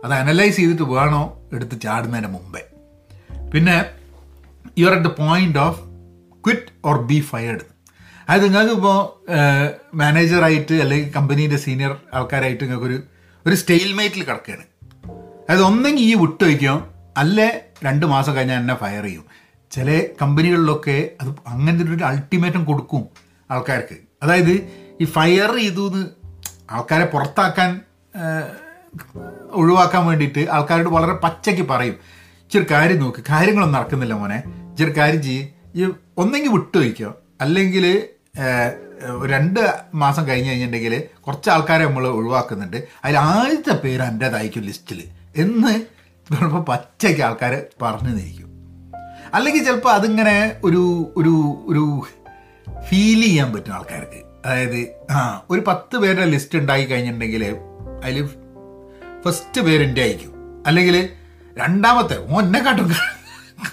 [0.05, 2.63] അത് അനലൈസ് ചെയ്തിട്ട് വേണോ എടുത്ത് ചാടുന്നതിന് മുമ്പേ.
[3.53, 3.77] പിന്നെ
[4.79, 5.81] you are at the point of
[6.45, 7.65] quit or be fired
[8.29, 8.99] അതായത് നിങ്ങൾക്ക് ഇപ്പോൾ
[9.97, 12.99] മാനേജറായിട്ട് അല്ലെങ്കിൽ കമ്പനീന്റെ സീനിയർ ആൾക്കാരായിട്ട് നിങ്ങൾക്കൊരു
[13.47, 14.65] ഒരു സ്റ്റെയിൽമേറ്റിൽ കിടക്കുകയാണ്
[15.43, 16.79] അതായത് ഒന്നെങ്കിൽ ഈ വിട്ട് വയ്ക്കും.
[17.17, 17.49] അല്ലേ
[17.85, 19.25] രണ്ട് മാസം കഴിഞ്ഞാൽ എന്നെ ഫയർ ചെയ്യും.
[19.73, 19.89] ചില
[20.23, 23.03] കമ്പനികളിലൊക്കെ അത് അങ്ങനത്തെ ഒരു അൾട്ടിമേറ്റം കൊടുക്കും
[23.51, 24.06] ആൾക്കാർക്ക്.
[24.23, 24.53] അതായത്
[25.01, 26.07] ഈ ഫയർ ചെയ്തു എന്ന്
[26.71, 27.81] ആൾക്കാരെ പുറത്താക്കാൻ
[29.53, 31.97] ഒഴിവാക്കാൻ വേണ്ടിയിട്ട് ആൾക്കാരോട് വളരെ പച്ചയ്ക്ക് പറയും.
[32.45, 34.43] ഇച്ചിരി കാര്യം നോക്ക് കാര്യങ്ങളൊന്നും നടക്കുന്നില്ല മോനെ.
[34.71, 35.49] ഇച്ചിരി കാര്യം ചെയ്യ്.
[35.75, 38.03] ഈ ഒന്നെങ്കിൽ വിട്ടു വയ്ക്കോ അല്ലെങ്കിൽ
[39.27, 39.61] രണ്ട്
[39.95, 42.77] മാസം കഴിഞ്ഞ് കഴിഞ്ഞിട്ടുണ്ടെങ്കിൽ കുറച്ച് ആൾക്കാരെ നമ്മൾ ഒഴിവാക്കുന്നുണ്ട്.
[43.05, 45.05] അതിൽ ആദ്യത്തെ പേര് എന്റേതായിരിക്കും ലിസ്റ്റിൽ
[45.37, 45.73] എന്ന്
[46.29, 48.47] ചിലപ്പോൾ പച്ചയ്ക്ക് ആൾക്കാർ പറഞ്ഞു നിൽക്കും
[49.35, 50.83] അല്ലെങ്കിൽ ചിലപ്പോൾ അതിങ്ങനെ ഒരു
[51.17, 51.35] ഒരു
[51.67, 52.07] ഒരു
[52.89, 54.27] ഫീൽ ചെയ്യാൻ പറ്റുന്ന ആൾക്കാർക്ക്.
[54.47, 57.57] അതായത് ആ ഒരു പത്ത് പേരുടെ ലിസ്റ്റ് ഉണ്ടായി കഴിഞ്ഞിട്ടുണ്ടെങ്കിൽ
[58.05, 58.27] അതിൽ
[59.27, 60.63] ഫസ്റ്റ് പേരെന്റെ ആയിരിക്കും.
[60.67, 61.09] അല്ലെങ്കിൽ
[61.59, 62.93] രണ്ടാമത്തെ ഓൻ എന്നെ കാട്ടും.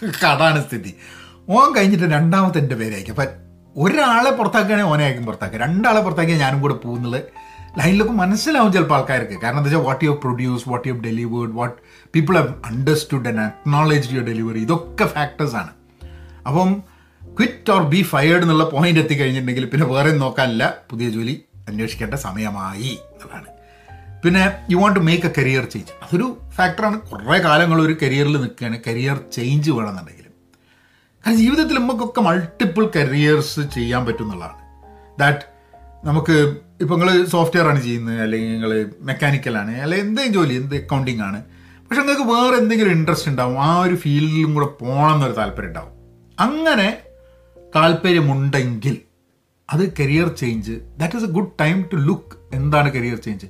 [0.07, 0.95] കടാണ് സ്ഥിതി.
[1.50, 3.13] ഓൻ കഴിഞ്ഞിട്ട് രണ്ടാമത്തെ എന്റെ പേരായിരിക്കും.
[3.13, 3.43] അപ്പം
[3.77, 5.59] ഒരാളെ പുറത്താക്കുകയാണെങ്കിൽ ഓനെ ആയിരിക്കും പുറത്താക്കുക.
[5.59, 7.21] രണ്ടാളെ പുറത്താക്കിയാൽ ഞാനും കൂടെ പോകുന്നത്
[7.79, 9.41] ലൈനിലൊക്കെ മനസ്സിലാവും ചിലപ്പോൾ ആൾക്കാർക്ക്.
[9.41, 11.75] കാരണം എന്താ വെച്ചാൽ what you produce what you delivered what
[12.15, 15.69] people have understood and acknowledge your delivery ഇതൊക്കെ ഫാക്ടേഴ്സാണ്
[16.47, 16.83] അപ്പം
[17.37, 20.73] ക്വിറ്റ് ഓർ ബി ഫയേർഡ് എന്നുള്ള പോയിന്റ് എത്തിക്കഴിഞ്ഞിട്ടുണ്ടെങ്കിൽ പിന്നെ വേറെ നോക്കാനില്ല.
[20.89, 23.45] പുതിയ ജോലി അന്വേഷിക്കേണ്ട സമയമായി എന്നുള്ളതാണ്.
[24.23, 28.79] പിന്നെ you want to make a career change അതൊരു ഫാക്ടറാണ് കുറേ കാലങ്ങൾ ഒരു കരിയറിൽ നിൽക്കുകയാണ്.
[28.87, 30.31] കരിയർ ചേഞ്ച് വേണമെന്നുണ്ടെങ്കിലും.
[31.25, 34.57] കാരണം ജീവിതത്തിൽ നമുക്കൊക്കെ മൾട്ടിപ്പിൾ കരിയേഴ്സ് ചെയ്യാൻ പറ്റും എന്നുള്ളതാണ്.
[35.19, 35.39] ദാറ്റ്
[36.07, 38.21] നമുക്ക് ഇപ്പോൾ നിങ്ങൾ സോഫ്റ്റ്വെയർ ആണ് ചെയ്യുന്നത്.
[38.21, 41.43] അല്ലെങ്കിൽ നിങ്ങൾ മെക്കാനിക്കലാണ് അല്ലെങ്കിൽ എന്തെങ്കിലും ജോലി എന്ത് അക്കൗണ്ടിങ് ആണ്.
[41.89, 43.63] പക്ഷെ നിങ്ങൾക്ക് വേറെ എന്തെങ്കിലും ഇൻട്രസ്റ്റ് ഉണ്ടാവും.
[43.63, 45.93] ആ ഒരു ഫീൽഡിലും കൂടെ പോകണം എന്നൊരു താല്പര്യം ഉണ്ടാവും.
[46.39, 46.97] അങ്ങനെ
[47.75, 48.95] താല്പര്യമുണ്ടെങ്കിൽ
[49.69, 53.47] അത് career change that is a good time to look എന്താണ് കരിയർ ചേഞ്ച്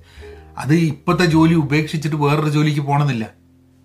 [0.57, 3.25] അത് ഇപ്പോഴത്തെ ജോലി ഉപേക്ഷിച്ചിട്ട് വേറൊരു ജോലിക്ക് പോകണമെന്നില്ല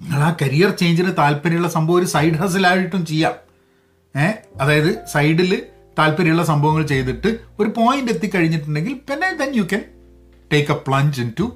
[0.01, 3.35] നിങ്ങൾ ആ കരിയർ ചേഞ്ചിന് താല്പര്യമുള്ള സംഭവം ഒരു സൈഡ് ഹസിലായിട്ടും ചെയ്യാം.
[4.15, 4.27] ഏ?
[4.61, 5.51] അതായത് സൈഡിൽ
[5.99, 9.83] താല്പര്യമുള്ള സംഭവങ്ങൾ ചെയ്തിട്ട് ഒരു പോയിന്റ് എത്തിക്കഴിഞ്ഞിട്ടുണ്ടെങ്കിൽ പിന്നെ then you can
[10.51, 11.47] take a plunge into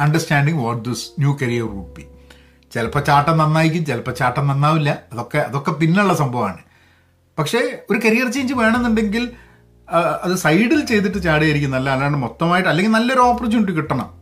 [0.00, 2.04] understanding what this new career route be
[2.72, 4.90] ചിലപ്പോൾ ചാട്ടം നന്നായിരിക്കും ചിലപ്പോൾ ചാട്ടം നന്നാവില്ല.
[5.12, 6.60] അതൊക്കെ അതൊക്കെ പിന്നുള്ള സംഭവമാണ്.
[7.38, 9.30] പക്ഷേ ഒരു കരിയർ ചേഞ്ച് വേണമെന്നുണ്ടെങ്കിൽ
[10.22, 14.20] അത് സൈഡിൽ ചെയ്തിട്ട് ചാടിയായിരിക്കും നല്ല അല്ലാണ്ട് മൊത്തമായിട്ട് അല്ലെങ്കിൽ നല്ലൊരു ഓപ്പർച്യൂണിറ്റി കിട്ടണം.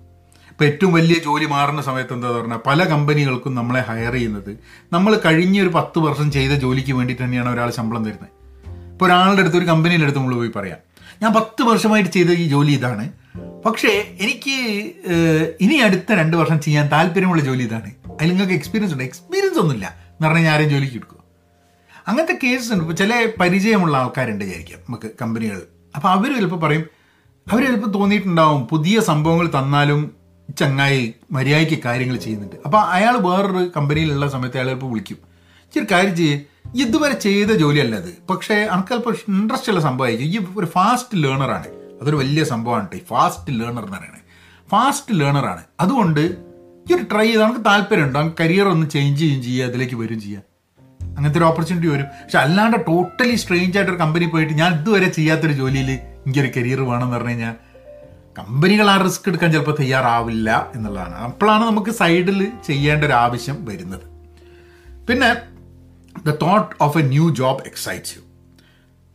[0.51, 4.59] ഇപ്പം ഏറ്റവും വലിയ ജോലി മാറുന്ന സമയത്ത് എന്താ പറഞ്ഞാൽ പല കമ്പനികൾക്കും നമ്മളെ ഹയർ ചെയ്യുന്നത്.
[4.93, 8.31] നമ്മൾ കഴിഞ്ഞ ഒരു പത്ത് വർഷം ചെയ്ത ജോലിക്ക് വേണ്ടിയിട്ട് തന്നെയാണ് ഒരാൾ ശമ്പളം തരുന്നത്.
[8.93, 10.77] ഇപ്പോൾ ഒരാളുടെ അടുത്ത് ഒരു കമ്പനിയുടെ അടുത്ത് നമ്മൾ പോയി പറയാം.
[11.23, 13.09] ഞാൻ പത്ത് വർഷമായിട്ട് ചെയ്ത ഈ ജോലി ഇതാണ്.
[13.67, 14.57] പക്ഷേ എനിക്ക്
[15.61, 17.91] ഇനി അടുത്ത രണ്ട് വർഷം ചെയ്യാൻ താല്പര്യമുള്ള ജോലി ഇതാണ്.
[18.11, 19.05] അതിൽ നിങ്ങൾക്ക് എക്സ്പീരിയൻസ് ഉണ്ട്.
[19.05, 19.97] എക്സ്പീരിയൻസ് ഒന്നുമില്ല.
[20.11, 21.18] എന്ന് പറഞ്ഞാൽ ആരെയും ജോലിക്ക് എടുക്കുക
[22.09, 24.79] അങ്ങനത്തെ കേസസ് ഉണ്ട് ചില പരിചയമുള്ള ആൾക്കാരുണ്ട് വിചാരിക്കാം.
[24.81, 25.63] നമുക്ക് കമ്പനികൾ
[25.97, 26.85] അപ്പോൾ അവർ ചിലപ്പോൾ പറയും
[27.53, 30.11] അവർ ചിലപ്പോൾ തോന്നിയിട്ടുണ്ടാവും പുതിയ സംഭവങ്ങൾ തന്നാലും
[30.59, 32.57] ചങ്ങായി മര്യാദയ്ക്ക് കാര്യങ്ങൾ ചെയ്യുന്നുണ്ട്.
[32.65, 35.19] അപ്പോൾ അയാൾ വേറൊരു കമ്പനിയിലുള്ള സമയത്ത് അയാൾ ചിലപ്പോൾ വിളിക്കും.
[35.69, 36.45] ഇച്ചിരി കാര്യം ചെയ്യേ.
[36.75, 38.11] ഇതുവരെ ചെയ്ത ജോലിയല്ല അത്.
[38.31, 40.43] പക്ഷേ അനക്ക് ചിലപ്പോൾ ഇൻട്രസ്റ്റ് ഉള്ള സംഭവമായിരിക്കും.
[40.43, 41.69] ഈ ഒരു ഫാസ്റ്റ് ലേണറാണ്
[42.03, 44.25] അതൊരു വലിയ സംഭവമാണ് ഈ ഫാസ്റ്റ് ലേണർ എന്ന് പറയുന്നത്
[44.71, 46.21] ഫാസ്റ്റ് ലേണറാണ് അതുകൊണ്ട്
[46.91, 48.19] ഈ ഒരു ട്രൈ ചെയ്ത് നമുക്ക് താല്പര്യമുണ്ട്?
[48.19, 50.48] നമുക്ക് കരിയർ ഒന്ന് ചേഞ്ച് ചെയ്യുകയും ചെയ്യുക അതിലേക്ക് വരും ചെയ്യുക.
[51.19, 52.05] അങ്ങനത്തെ ഒരു ഓപ്പർച്യൂണിറ്റി വരും.
[52.05, 57.17] പക്ഷെ അല്ലാണ്ട് ടോട്ടലി സ്ട്രേഞ്ച് ആയിട്ട് ഒരു കമ്പനി പോയിട്ട് ഞാൻ ഇതുവരെ ചെയ്യാത്തൊരു ജോലിയിൽ എനിക്കൊരു കരിയർ വേണമെന്ന്
[57.17, 57.55] പറഞ്ഞു കഴിഞ്ഞാൽ
[58.39, 61.15] കമ്പനികൾ ആ റിസ്ക് എടുക്കാൻ ചിലപ്പോൾ തയ്യാറാവില്ല എന്നുള്ളതാണ്.
[61.15, 64.05] അപ്പോഴാണ് നമുക്ക് സൈഡിൽ ചെയ്യേണ്ട ഒരു ആവശ്യം വരുന്നത്.
[65.09, 65.31] പിന്നെ
[66.27, 68.23] the thought of a new job excites you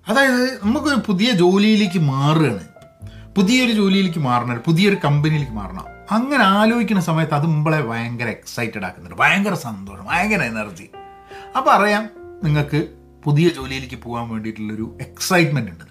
[0.07, 2.65] അതായത് നമുക്കൊരു പുതിയ ജോലിയിലേക്ക് മാറുകയാണ്.
[3.35, 5.85] പുതിയൊരു ജോലിയിലേക്ക് മാറണം പുതിയൊരു കമ്പനിയിലേക്ക് മാറണം.
[6.11, 9.17] അങ്ങനെ ആലോചിക്കുന്ന സമയത്ത് അത് മുമ്പളെ ഭയങ്കര എക്സൈറ്റഡ് ആക്കുന്നുണ്ട്.
[9.21, 10.87] ഭയങ്കര സന്തോഷം ഭയങ്കര എനർജി
[11.57, 12.09] അപ്പോൾ അറിയാം
[12.43, 12.87] നിങ്ങൾക്ക്
[13.23, 15.83] പുതിയ ജോലിയിലേക്ക് പോകാൻ വേണ്ടിയിട്ടുള്ളൊരു എക്സൈറ്റ്മെന്റ് ഉണ്ട്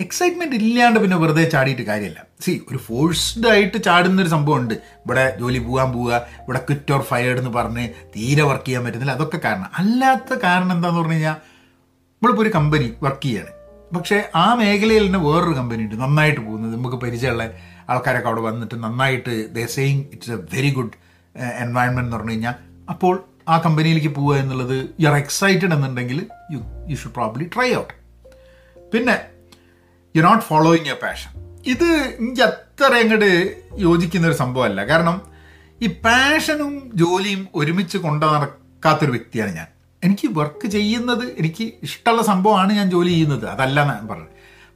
[0.00, 5.58] എക്സൈറ്റ്മെന്റ് ഇല്ലാണ്ട് പിന്നെ വെറുതെ ചാടിയിട്ട് കാര്യമല്ല സി ഒരു ഫോഴ്സ്ഡ് ആയിട്ട് ചാടുന്നൊരു സംഭവം ഉണ്ട് ഇവിടെ ജോലി
[5.58, 9.12] പോകാൻ പോവുക ഇവിടെ ക്വിറ്റ് ഓർ ഫയർഡ് എന്ന് പറഞ്ഞ് തീരെ വർക്ക് ചെയ്യാൻ പറ്റുന്നില്ല.
[9.12, 9.66] അതൊക്കെ കാരണം.
[9.78, 13.48] അല്ലാത്ത കാരണം എന്താണെന്ന് പറഞ്ഞു കഴിഞ്ഞാൽ നമ്മളിപ്പോൾ ഒരു കമ്പനി വർക്ക് ചെയ്യാണ്.
[13.96, 15.94] പക്ഷേ ആ മേഖലയിൽ തന്നെ വേറൊരു കമ്പനി ഉണ്ട്.
[15.94, 16.76] നന്നായിട്ട് പോകുന്നത്.
[16.76, 17.50] നമുക്ക് പരിചയമുള്ള
[17.88, 20.90] ആൾക്കാരൊക്കെ അവിടെ വന്നിട്ട് നന്നായിട്ട് the saying it's a very good
[21.38, 22.54] environment എന്ന് പറഞ്ഞു കഴിഞ്ഞാൽ
[22.90, 26.58] അപ്പോൾ ആ കമ്പനിയിലേക്ക് പോവുക എന്നുള്ളത് യു ആർ എക്സൈറ്റഡ് എന്നുണ്ടെങ്കിൽ you
[26.88, 27.94] you should probably try out
[28.92, 29.20] പിന്നെ
[30.16, 34.84] you not following your passion ഇത് എനിക്ക് അത്ര അങ്ങോട്ട് യോജിക്കുന്ന ഒരു സംഭവമല്ല.
[34.86, 35.22] കാരണം
[35.82, 39.66] ഈ പാഷനും ജോലിയും ഒരുമിച്ച് കൊണ്ടു നടക്കാത്തൊരു വ്യക്തിയാണ് ഞാൻ.
[40.04, 43.46] എനിക്ക് വർക്ക് ചെയ്യുന്നത് എനിക്ക് ഇഷ്ടമുള്ള സംഭവമാണ് ഞാൻ ജോലി ചെയ്യുന്നത്.
[43.46, 44.28] അതല്ല ഞാൻ പറഞ്ഞത്.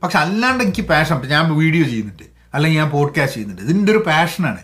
[0.03, 2.23] പക്ഷെ അല്ലാണ്ട് എനിക്ക് പാഷൻ ഞാൻ വീഡിയോ ചെയ്യുന്നുണ്ട്.
[2.55, 3.63] അല്ലെങ്കിൽ ഞാൻ പോഡ്കാസ്റ്റ് ചെയ്യുന്നുണ്ട്.
[3.63, 4.63] ഇതിന്റെ ഒരു പാഷനാണ്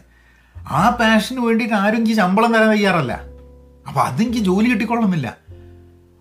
[0.71, 3.34] ആ പാഷന് വേണ്ടിയിട്ട് ആരും എനിക്ക് ശമ്പളം തരാൻ തയ്യാറല്ല.
[3.89, 5.37] അപ്പോൾ അതെനിക്ക് ജോലി കിട്ടിക്കൊള്ളണമെന്നില്ല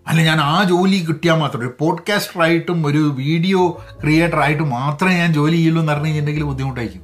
[0.06, 5.56] അല്ല ഞാൻ ആ ജോലി കിട്ടിയാൽ മാത്രം ഒരു പോഡ്കാസ്റ്ററായിട്ടും ഒരു വീഡിയോ ക്രിയേറ്റർ ക്രിയേറ്ററായിട്ടും മാത്രമേ ഞാൻ ജോലി
[5.56, 7.02] ചെയ്യുള്ളൂ എന്ന് പറഞ്ഞു കഴിഞ്ഞിട്ടുണ്ടെങ്കിൽ ബുദ്ധിമുട്ടായിരിക്കും.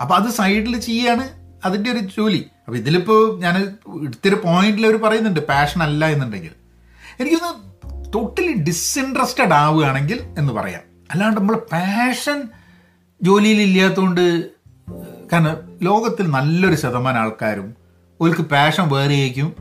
[0.00, 1.28] അപ്പോൾ അത് സൈഡിൽ ചെയ്യാണ്
[1.64, 2.46] അതിന്റെ ഒരു ജോലി.
[2.66, 3.56] അപ്പോൾ ഇതിലിപ്പോൾ ഞാൻ
[4.04, 6.50] ഇത്തിരി പോയിന്റിൽ അവർ പറയുന്നുണ്ട് പാഷൻ അല്ല എന്നുണ്ടെങ്കിൽ.
[7.20, 7.72] എനിക്കൊന്ന്
[8.14, 10.80] ടോട്ടലി ഡിസ്ഇൻട്രസ്റ്റഡ് ആവുകയാണെങ്കിൽ എന്ന് പറയാം.
[11.10, 12.48] അല്ലാണ്ട് നമ്മൾ പാഷൻ
[13.22, 14.50] ജോലിയിൽ ഇല്ലാത്തതുകൊണ്ട്
[15.32, 17.81] കാരണം ലോകത്തിൽ നല്ലൊരു ശതമാനം ആൾക്കാരും
[18.22, 19.52] ഓർക്ക് പാഷൻ വേറെയായിരിക്കും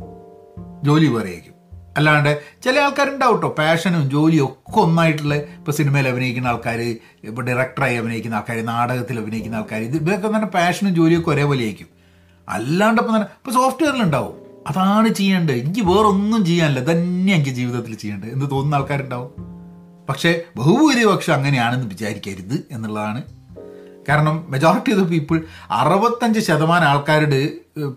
[0.84, 1.54] ജോലി വേറെയായിരിക്കും
[1.98, 8.36] അല്ലാണ്ട് ചില ആൾക്കാരുണ്ടാവും കേട്ടോ പാഷനും ജോലിയും ഒക്കെ ഒന്നായിട്ടുള്ള ഇപ്പോൾ സിനിമയിൽ അഭിനയിക്കുന്ന ആൾക്കാർ ഇപ്പോൾ ഡയറക്ടറായി അഭിനയിക്കുന്ന
[8.36, 11.88] ആൾക്കാർ നാടകത്തിൽ അഭിനയിക്കുന്ന ആൾക്കാർ ഇത് ഇവരൊക്കെ തന്നെ പാഷനും ജോലിയൊക്കെ ഒരേപോലെ ആയിരിക്കും.
[12.50, 14.36] അല്ലാണ്ട് ഇപ്പം തന്നെ ഇപ്പോൾ സോഫ്റ്റ്വെയറിലുണ്ടാവും
[14.68, 15.56] അതാണ് ചെയ്യേണ്ടത്.
[15.56, 16.92] എനിക്ക് വേറൊന്നും ചെയ്യാനില്ല.
[16.92, 18.30] തന്നെ എനിക്ക് ജീവിതത്തിൽ ചെയ്യേണ്ടത്.
[18.30, 19.32] എന്ന് തോന്നുന്ന ആൾക്കാരുണ്ടാവും.
[20.10, 23.24] പക്ഷേ ബഹുഭൂരിപക്ഷം അങ്ങനെയാണെന്ന് വിചാരിക്കരുത് എന്നുള്ളതാണ്
[24.10, 27.40] കാരണം മെജോറിറ്റി ഓഫ് ദ പീപ്പിൾ അറുപത്തഞ്ച് ശതമാനം ആൾക്കാരോട്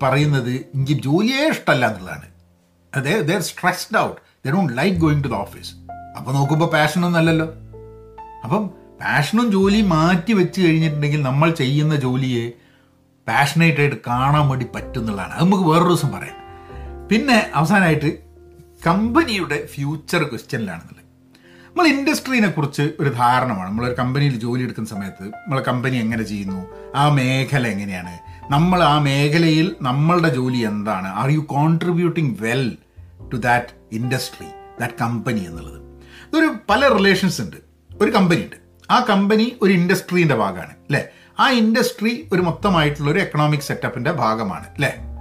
[0.02, 2.26] പറയുന്നത് എനിക്ക് ജോലിയേ ഇഷ്ടമല്ല എന്നുള്ളതാണ്.
[2.96, 5.72] അതെ they're stressed out they don't like going to the office
[6.18, 7.46] അപ്പോൾ നോക്കുമ്പോൾ പാഷനൊന്നും അല്ലല്ലോ.
[8.44, 8.66] അപ്പം
[9.00, 12.44] പാഷനും ജോലിയും മാറ്റി വെച്ച് കഴിഞ്ഞിട്ടുണ്ടെങ്കിൽ നമ്മൾ ചെയ്യുന്ന ജോലിയെ
[13.28, 15.32] പാഷനേറ്റ് ആയിട്ട് കാണാൻ വേണ്ടി പറ്റുന്നുള്ളതാണ്.
[15.32, 16.36] അത് നമുക്ക് വേറൊരു ദിവസം പറയാം.
[17.10, 18.18] പിന്നെ അവസാനമായിട്ട്
[18.86, 21.03] കമ്പനിയുടെ ഫ്യൂച്ചർ ക്വസ്റ്റ്യനിലാണെന്നുള്ളത്
[21.76, 23.68] നമ്മൾ ഇൻഡസ്ട്രീനെ കുറിച്ച് ഒരു ധാരണമാണ്.
[23.68, 26.66] നമ്മളൊരു കമ്പനിയിൽ ജോലി എടുക്കുന്ന സമയത്ത് നമ്മളെ കമ്പനി എങ്ങനെ ചെയ്യുന്നു?
[26.94, 28.18] ആ മേഖല എങ്ങനെയാണ്?
[28.50, 31.08] നമ്മൾ ആ മേഖലയിൽ നമ്മളുടെ ജോലി എന്താണ്?
[31.08, 32.76] Are you contributing well
[33.32, 34.48] to that industry
[34.80, 35.82] that company എന്നുള്ളത്.
[36.32, 37.56] ഇതൊരു പല റിലേഷൻസ് ഉണ്ട്.
[38.02, 38.56] ഒരു കമ്പനി ഉണ്ട്.
[38.90, 41.04] ആ കമ്പനി ഒരു ഇൻഡസ്ട്രീന്റെ ഭാഗമാണ് അല്ലേ?
[41.40, 45.13] ആ ഇൻഡസ്ട്രി ഒരു മൊത്തമായിട്ടുള്ള ഒരു എക്കണോമിക് സെറ്റപ്പിന്റെ ഭാഗമാണ് അല്ലേ?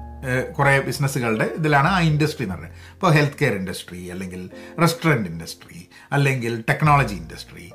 [0.57, 2.79] കുറേ ബിസിനസ്സുകളുടെ ഇതിലാണ് ആ ഇൻഡസ്ട്രി എന്ന് പറയുന്നത്.
[2.95, 4.49] ഇപ്പോൾ ഹെൽത്ത് കെയർ ഇൻഡസ്ട്രി അല്ലെങ്കിൽ
[4.83, 7.71] റെസ്റ്റോറന്റ് ഇൻഡസ്ട്രി അല്ലെങ്കിൽ ടെക്നോളജി ഇൻഡസ്ട്രി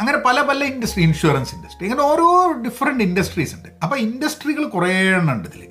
[0.00, 2.26] അങ്ങനെ പല പല ഇൻഡസ്ട്രി ഇൻഷുറൻസ് ഇൻഡസ്ട്രി അങ്ങനെ ഓരോ
[2.66, 3.68] ഡിഫറെന്റ് ഇൻഡസ്ട്രീസ് ഉണ്ട്.
[3.82, 5.62] അപ്പോൾ ഇൻഡസ്ട്രികൾ കുറേ എണ്ണം ഉണ്ട് ഇതിൽ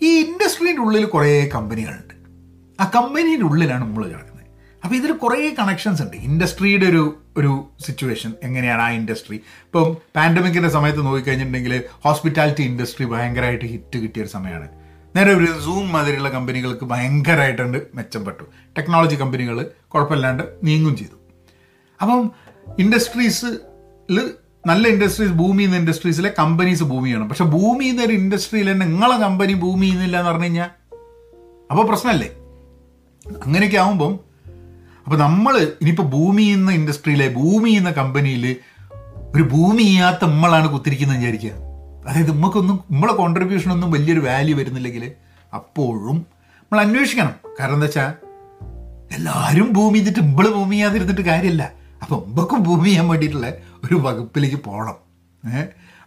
[0.00, 2.14] ഈ ഇൻഡസ്ട്രീന്റെ ഉള്ളിൽ കുറേ കമ്പനികളുണ്ട്.
[2.80, 4.28] ആ കമ്പനീന്റെ ഉള്ളിലാണ് നമ്മൾ കിടക്കുന്നത്.
[4.84, 6.16] അപ്പോൾ ഇതിൽ കുറേ കണക്ഷൻസ് ഉണ്ട്.
[6.16, 7.02] ഇൻഡസ്ട്രിയുടെ ഒരു
[7.36, 7.52] ഒരു
[7.86, 9.36] സിറ്റുവേഷൻ എങ്ങനെയാണ് ആ ഇൻഡസ്ട്രി?
[9.66, 11.74] ഇപ്പം പാൻഡമിക്കിന്റെ സമയത്ത് നോക്കിക്കഴിഞ്ഞിട്ടുണ്ടെങ്കിൽ
[12.06, 14.68] ഹോസ്പിറ്റാലിറ്റി ഇൻഡസ്ട്രി ഭയങ്കരമായിട്ട് ഹിറ്റ് കിട്ടിയ ഒരു സമയമാണ്.
[15.16, 18.44] നേരെ ഒരു സൂം മാതിരിയുള്ള കമ്പനികൾക്ക് ഭയങ്കരമായിട്ടുണ്ട് മെച്ചപ്പെട്ടു.
[18.78, 21.16] ടെക്നോളജി കമ്പനികൾ കുഴപ്പമില്ലാണ്ട് നീങ്ങും ചെയ്തു.
[22.00, 22.32] അപ്പം
[22.78, 24.30] ഇൻഡസ്ട്രീസിൽ
[24.66, 27.28] നല്ല ഇൻഡസ്ട്രീസ് ഭൂമി നിന്ന് ഇൻഡസ്ട്രീസിലെ കമ്പനീസ് ഭൂമിയാണ്.
[27.28, 30.70] പക്ഷെ ഭൂമി ഒരു ഇൻഡസ്ട്രിയിൽ തന്നെ നിങ്ങളെ കമ്പനി ഭൂമി നിന്നില്ല എന്ന് പറഞ്ഞു കഴിഞ്ഞാൽ
[31.70, 32.28] അപ്പോൾ പ്രശ്നമല്ലേ
[33.42, 34.20] അങ്ങനെയൊക്കെ ആകുമ്പം
[35.04, 38.56] അപ്പോൾ നമ്മൾ ഇനിയിപ്പോൾ ഭൂമി എന്ന ഇൻഡസ്ട്രിയിലെ ഭൂമി എന്ന കമ്പനിയിൽ
[39.34, 41.71] ഒരു ഭൂമി ചെയ്യാത്ത നമ്മളാണ് കുത്തിരിക്കുന്നത് വിചാരിക്കുക.
[42.06, 45.04] അതായത് നമുക്കൊന്നും നമ്മളെ കോൺട്രിബ്യൂഷൻ ഒന്നും വലിയൊരു വാല്യൂ വരുന്നില്ലെങ്കിൽ
[45.54, 46.16] അപ്പോഴും
[46.60, 47.34] നമ്മൾ അന്വേഷിക്കണം.
[47.60, 48.10] കാരണം എന്താ വെച്ചാൽ
[49.16, 53.48] എല്ലാവരും ഭൂമി ചെയ്തിട്ട് ഇമ്പൾ ഭൂമി ചെയ്യാതിരുന്നിട്ട് കാര്യമില്ല അപ്പം ഉമ്പക്കും ഭൂമി ചെയ്യാൻ വേണ്ടിയിട്ടുള്ള
[53.84, 54.96] ഒരു വകുപ്പിലേക്ക് പോകണം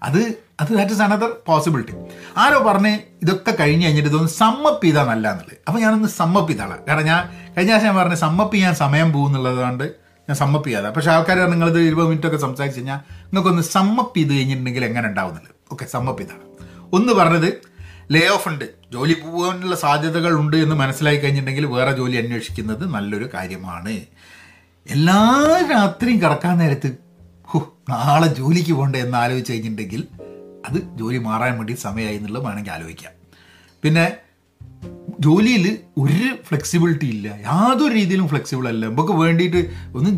[0.03, 0.19] അത്
[0.61, 1.93] അത് ദാറ്റ് ഇസ് അനദർ പോസിബിലിറ്റി
[2.37, 6.79] ആരോ പറഞ്ഞ് ഇതൊക്കെ കഴിഞ്ഞ് കഴിഞ്ഞിട്ട് ഇതൊന്ന് സമ്മപ്പ് ചെയ്താൽ നല്ല എന്നുള്ളത് അപ്പം ഞാനൊന്ന് സമ്മപ്പ് ചെയ്താളാം.
[6.87, 7.21] കാരണം ഞാൻ
[7.57, 9.83] കഴിഞ്ഞ ആഴ്ച ഞാൻ പറഞ്ഞ് സമ്മപ്പ് ചെയ്യാൻ സമയം പോകുന്നുള്ളത് കൊണ്ട്
[10.27, 10.89] ഞാൻ സമ്മപ്പ് ചെയ്യാതെ.
[10.89, 15.54] പക്ഷേ ആൾക്കാർ നിങ്ങളിത് ഇരുപത് മിനിറ്റ് ഒക്കെ സംസാരിച്ച് കഴിഞ്ഞാൽ നിങ്ങൾക്കൊന്ന് സമ്മപ്പ് ചെയ്ത് കഴിഞ്ഞിട്ടുണ്ടെങ്കിൽ എങ്ങനെ ഉണ്ടാവുന്നുള്ളത്?
[15.71, 16.43] ഓക്കെ സമ്മപ്പ് ഇതാണ്
[16.93, 17.49] ഒന്ന് പറഞ്ഞത്
[18.11, 18.65] ലേ ഓഫ് ഉണ്ട്.
[18.93, 23.93] ജോലി പോകാനുള്ള സാധ്യതകൾ ഉണ്ട് എന്ന് മനസ്സിലായി കഴിഞ്ഞിട്ടുണ്ടെങ്കിൽ വേറെ ജോലി അന്വേഷിക്കുന്നത് നല്ലൊരു കാര്യമാണ്.
[24.89, 25.19] എല്ലാ
[25.71, 26.89] രാത്രിയും കിടക്കാൻ നേരത്ത്
[27.89, 30.07] നാളെ ജോലിക്ക് പോകണ്ടേ എന്ന് ആലോചിച്ച് കഴിഞ്ഞിട്ടുണ്ടെങ്കിൽ
[30.65, 33.13] അത് ജോലി മാറാൻ വേണ്ടി സമയമായി എന്നുള്ളത് വേണമെങ്കിൽ ആലോചിക്കാം.
[33.83, 34.05] പിന്നെ
[35.19, 37.27] ജോലിയിൽ ഒരു ഫ്ലെക്സിബിലിറ്റി ഇല്ല.
[37.27, 38.85] യാതൊരു രീതിയിലും ഫ്ലെക്സിബിൾ അല്ല.
[38.85, 39.57] നമുക്ക് വേണ്ടിയിട്ട്
[39.95, 40.09] ഒന്ന്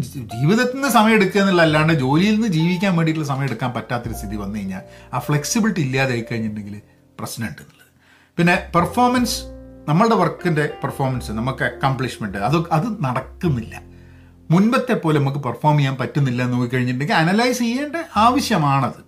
[0.42, 4.60] ജീവിതത്തിൽ നിന്ന് സമയം എടുക്കുക എന്നുള്ള അല്ലാണ്ട് ജോലിയിൽ നിന്ന് ജീവിക്കാൻ വേണ്ടിയിട്ടുള്ള സമയം എടുക്കാൻ പറ്റാത്തൊരു സ്ഥിതി വന്നു
[4.60, 4.82] കഴിഞ്ഞാൽ
[5.14, 6.82] ആ ഫ്ലെക്സിബിലിറ്റി ഇല്ലാതായി കഴിഞ്ഞിട്ടുണ്ടെങ്കിൽ
[7.20, 7.92] പ്രശ്നമുണ്ട് എന്നുള്ളത്.
[8.38, 9.44] പിന്നെ പെർഫോമൻസ്
[9.90, 13.82] നമ്മളുടെ വർക്കിന്റെ പെർഫോമൻസ് നമുക്ക് അക്കംപ്ലിഷ്മെന്റ് അത് അത് നടക്കുന്നില്ല.
[14.52, 19.02] മുൻപത്തെ പോലെ നമുക്ക് പെർഫോം ചെയ്യാൻ പറ്റുന്നില്ല എന്ന് നോക്കിക്കഴിഞ്ഞിട്ടുണ്ടെങ്കിൽ അനലൈസ് ചെയ്യേണ്ട ആവശ്യമാണത്.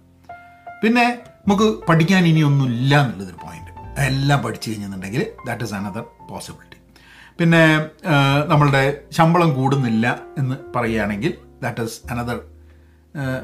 [0.83, 3.68] പിന്നെ നമുക്ക് പഠിക്കാൻ ഇനിയൊന്നും ഇല്ല എന്നുള്ളതൊരു പോയിന്റ്
[3.99, 6.77] എല്ലാം പഠിച്ചു കഴിഞ്ഞെന്നുണ്ടെങ്കിൽ ദാറ്റ് ഇസ് അനദർ പോസിബിലിറ്റി
[7.39, 7.61] പിന്നെ
[8.47, 10.05] നമ്മളുടെ ശമ്പളം കൂടുന്നില്ല
[10.37, 11.31] എന്ന് പറയുകയാണെങ്കിൽ
[11.61, 12.37] ദാറ്റ് ഇസ് അനദർ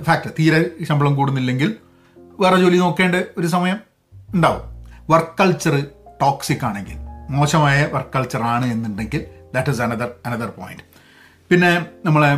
[0.04, 1.70] ഫാക്ടർ തീരെ ശമ്പളം കൂടുന്നില്ലെങ്കിൽ
[2.40, 3.78] വേറെ ജോലി നോക്കേണ്ട ഒരു സമയം
[4.36, 4.64] ഉണ്ടാവും.
[5.10, 5.74] വർക്ക് കൾച്ചർ
[6.22, 6.98] ടോക്സിക് ആണെങ്കിൽ
[7.30, 9.22] മോശമായ വർക്ക് കൾച്ചർ ആണ് എന്നുണ്ടെങ്കിൽ
[9.54, 10.84] that is another another point
[11.52, 11.72] പിന്നെ
[12.06, 12.32] നമ്മളെ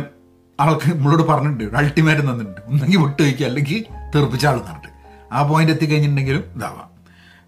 [0.58, 3.80] ആൾക്ക് നമ്മളോട് പറഞ്ഞിട്ടുണ്ട് അൾട്ടിമേറ്റ് തന്നിട്ടുണ്ട് ഒന്നെങ്കിൽ വിട്ടു വയ്ക്കുക അല്ലെങ്കിൽ
[4.14, 4.90] തെറുപ്പിച്ചാൾ തന്നിട്ട്
[5.32, 6.88] ആ പോയിന്റ് എത്തിക്കഴിഞ്ഞിട്ടുണ്ടെങ്കിലും ഇതാവാം.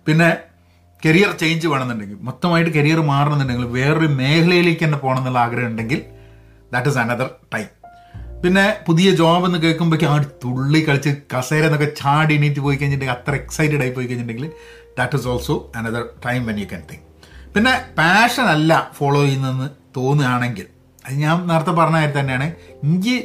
[0.06, 0.28] പിന്നെ
[1.02, 6.00] കരിയർ ചേഞ്ച് വേണമെന്നുണ്ടെങ്കിൽ മൊത്തമായിട്ട് കരിയർ മാറണമെന്നുണ്ടെങ്കിൽ വേറൊരു മേഖലയിലേക്ക് തന്നെ പോകണം എന്നുള്ള ആഗ്രഹം ഉണ്ടെങ്കിൽ
[6.72, 7.68] ദാറ്റ് ഇസ് അനദർ ടൈം
[8.42, 13.34] പിന്നെ പുതിയ ജോബ് എന്ന് കേൾക്കുമ്പോഴേക്കും ആ തുള്ളി കളിച്ച് കസേര എന്നൊക്കെ ചാടി എണീറ്റ് പോയി കഴിഞ്ഞിട്ടുണ്ടെങ്കിൽ അത്ര
[13.34, 14.48] എക്സൈറ്റഡ് ആയി പോയി കഴിഞ്ഞിട്ടുണ്ടെങ്കിൽ
[14.98, 17.04] that is also another time when you can think
[17.54, 20.66] പിന്നെ പാഷൻ അല്ല ഫോളോ ചെയ്യുന്നതെന്ന് തോന്നുകയാണെങ്കിൽ
[21.04, 22.46] അത് ഞാൻ നേരത്തെ പറഞ്ഞ കാര്യം തന്നെയാണ്
[22.84, 23.16] എനിക്ക്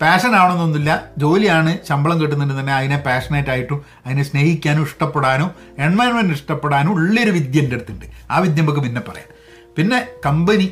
[0.00, 0.90] പാഷൻ ആവണമെന്നൊന്നുമില്ല
[1.22, 5.50] ജോലിയാണ് ശമ്പളം കിട്ടുന്നുണ്ട് തന്നെ അതിനെ പാഷനേറ്റ് ആയിട്ടും അതിനെ സ്നേഹിക്കാനും ഇഷ്ടപ്പെടാനും
[5.86, 8.06] എൻവയൺമെന്റ് ഇഷ്ടപ്പെടാനും ഉള്ളൊരു വിദ്യ എന്റെ അടുത്തുണ്ട്.
[8.30, 9.30] ആ വിദ്യ നമുക്ക് പിന്നെ പറയാം.
[9.76, 10.68] പിന്നെ കമ്പനി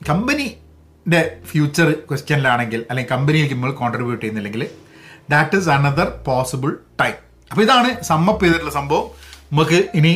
[0.00, 1.20] കമ്പനിയുടെ
[1.50, 4.62] ഫ്യൂച്ചർ ക്വസ്റ്റ്യനിലാണെങ്കിൽ അല്ലെങ്കിൽ കമ്പനിയിലേക്ക് നമ്മൾ കോൺട്രിബ്യൂട്ട് ചെയ്യുന്നില്ലെങ്കിൽ
[5.34, 6.70] that is another possible
[7.00, 7.16] time
[7.50, 9.06] അപ്പോൾ ഇതാണ് സമ്മപ്പ് ചെയ്തിട്ടുള്ള സംഭവം.
[9.52, 10.12] നമുക്ക് ഇനി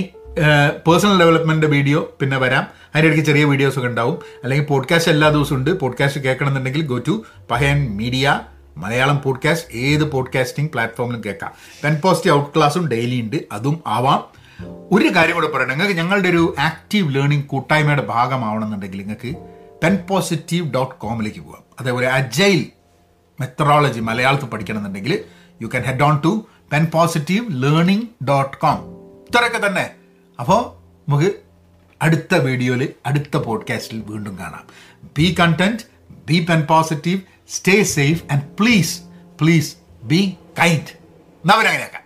[0.87, 2.61] പേഴ്സണൽ ഡെവലപ്മെന്റ് വീഡിയോ പിന്നെ വരാം.
[2.61, 4.19] അതിന്റെ ഇടയ്ക്ക് ചെറിയ വീഡിയോസ് ഒക്കെ ഉണ്ടാവും.
[4.43, 5.81] അല്ലെങ്കിൽ പോഡ്കാസ്റ്റ് എല്ലാ ദിവസവും ഉണ്ട്.
[5.81, 8.41] Podcast കേൾക്കണമെന്നുണ്ടെങ്കിൽ go to Pahayan media
[8.77, 11.53] Malayalam podcast ഏത് പോഡ്കാസ്റ്റിംഗ് പ്ലാറ്റ്ഫോമിലും കേൾക്കാം.
[11.85, 13.37] പെൻ പോസ്റ്റ് ഔട്ട് ക്ലാസ്സും ഡെയിലി ഉണ്ട്.
[13.53, 14.25] അതും ആവാം.
[14.93, 19.39] ഒരു കാര്യം കൂടെ പറയണം നിങ്ങൾക്ക് ഞങ്ങളുടെ ഒരു ആക്റ്റീവ് ലേണിംഗ് കൂട്ടായ്മയുടെ ഭാഗമാവണമെന്നുണ്ടെങ്കിൽ നിങ്ങൾക്ക്
[19.83, 22.67] പെൻ പോസിറ്റീവ് ഡോട്ട് കോമിലേക്ക് പോകാം അതേപോലെ അജൈൽ
[23.41, 25.25] മെത്തറോളജി മലയാളത്തിൽ പഠിക്കണമെന്നുണ്ടെങ്കിൽ
[25.63, 28.79] you can head on to pen positive learning dot com
[29.31, 29.91] ഇത്രയൊക്കെ തന്നെ.
[30.39, 30.61] അപ്പോൾ
[31.09, 31.33] നമുക്ക്
[32.03, 34.65] അടുത്ത വീഡിയോയിൽ അടുത്ത പോഡ്കാസ്റ്റിൽ വീണ്ടും കാണാം.
[35.19, 35.83] Be content
[36.27, 39.01] be pen positive stay safe and please
[39.41, 40.93] please be kind
[41.45, 42.03] എന്നവരങ്ങനെയാക്കാം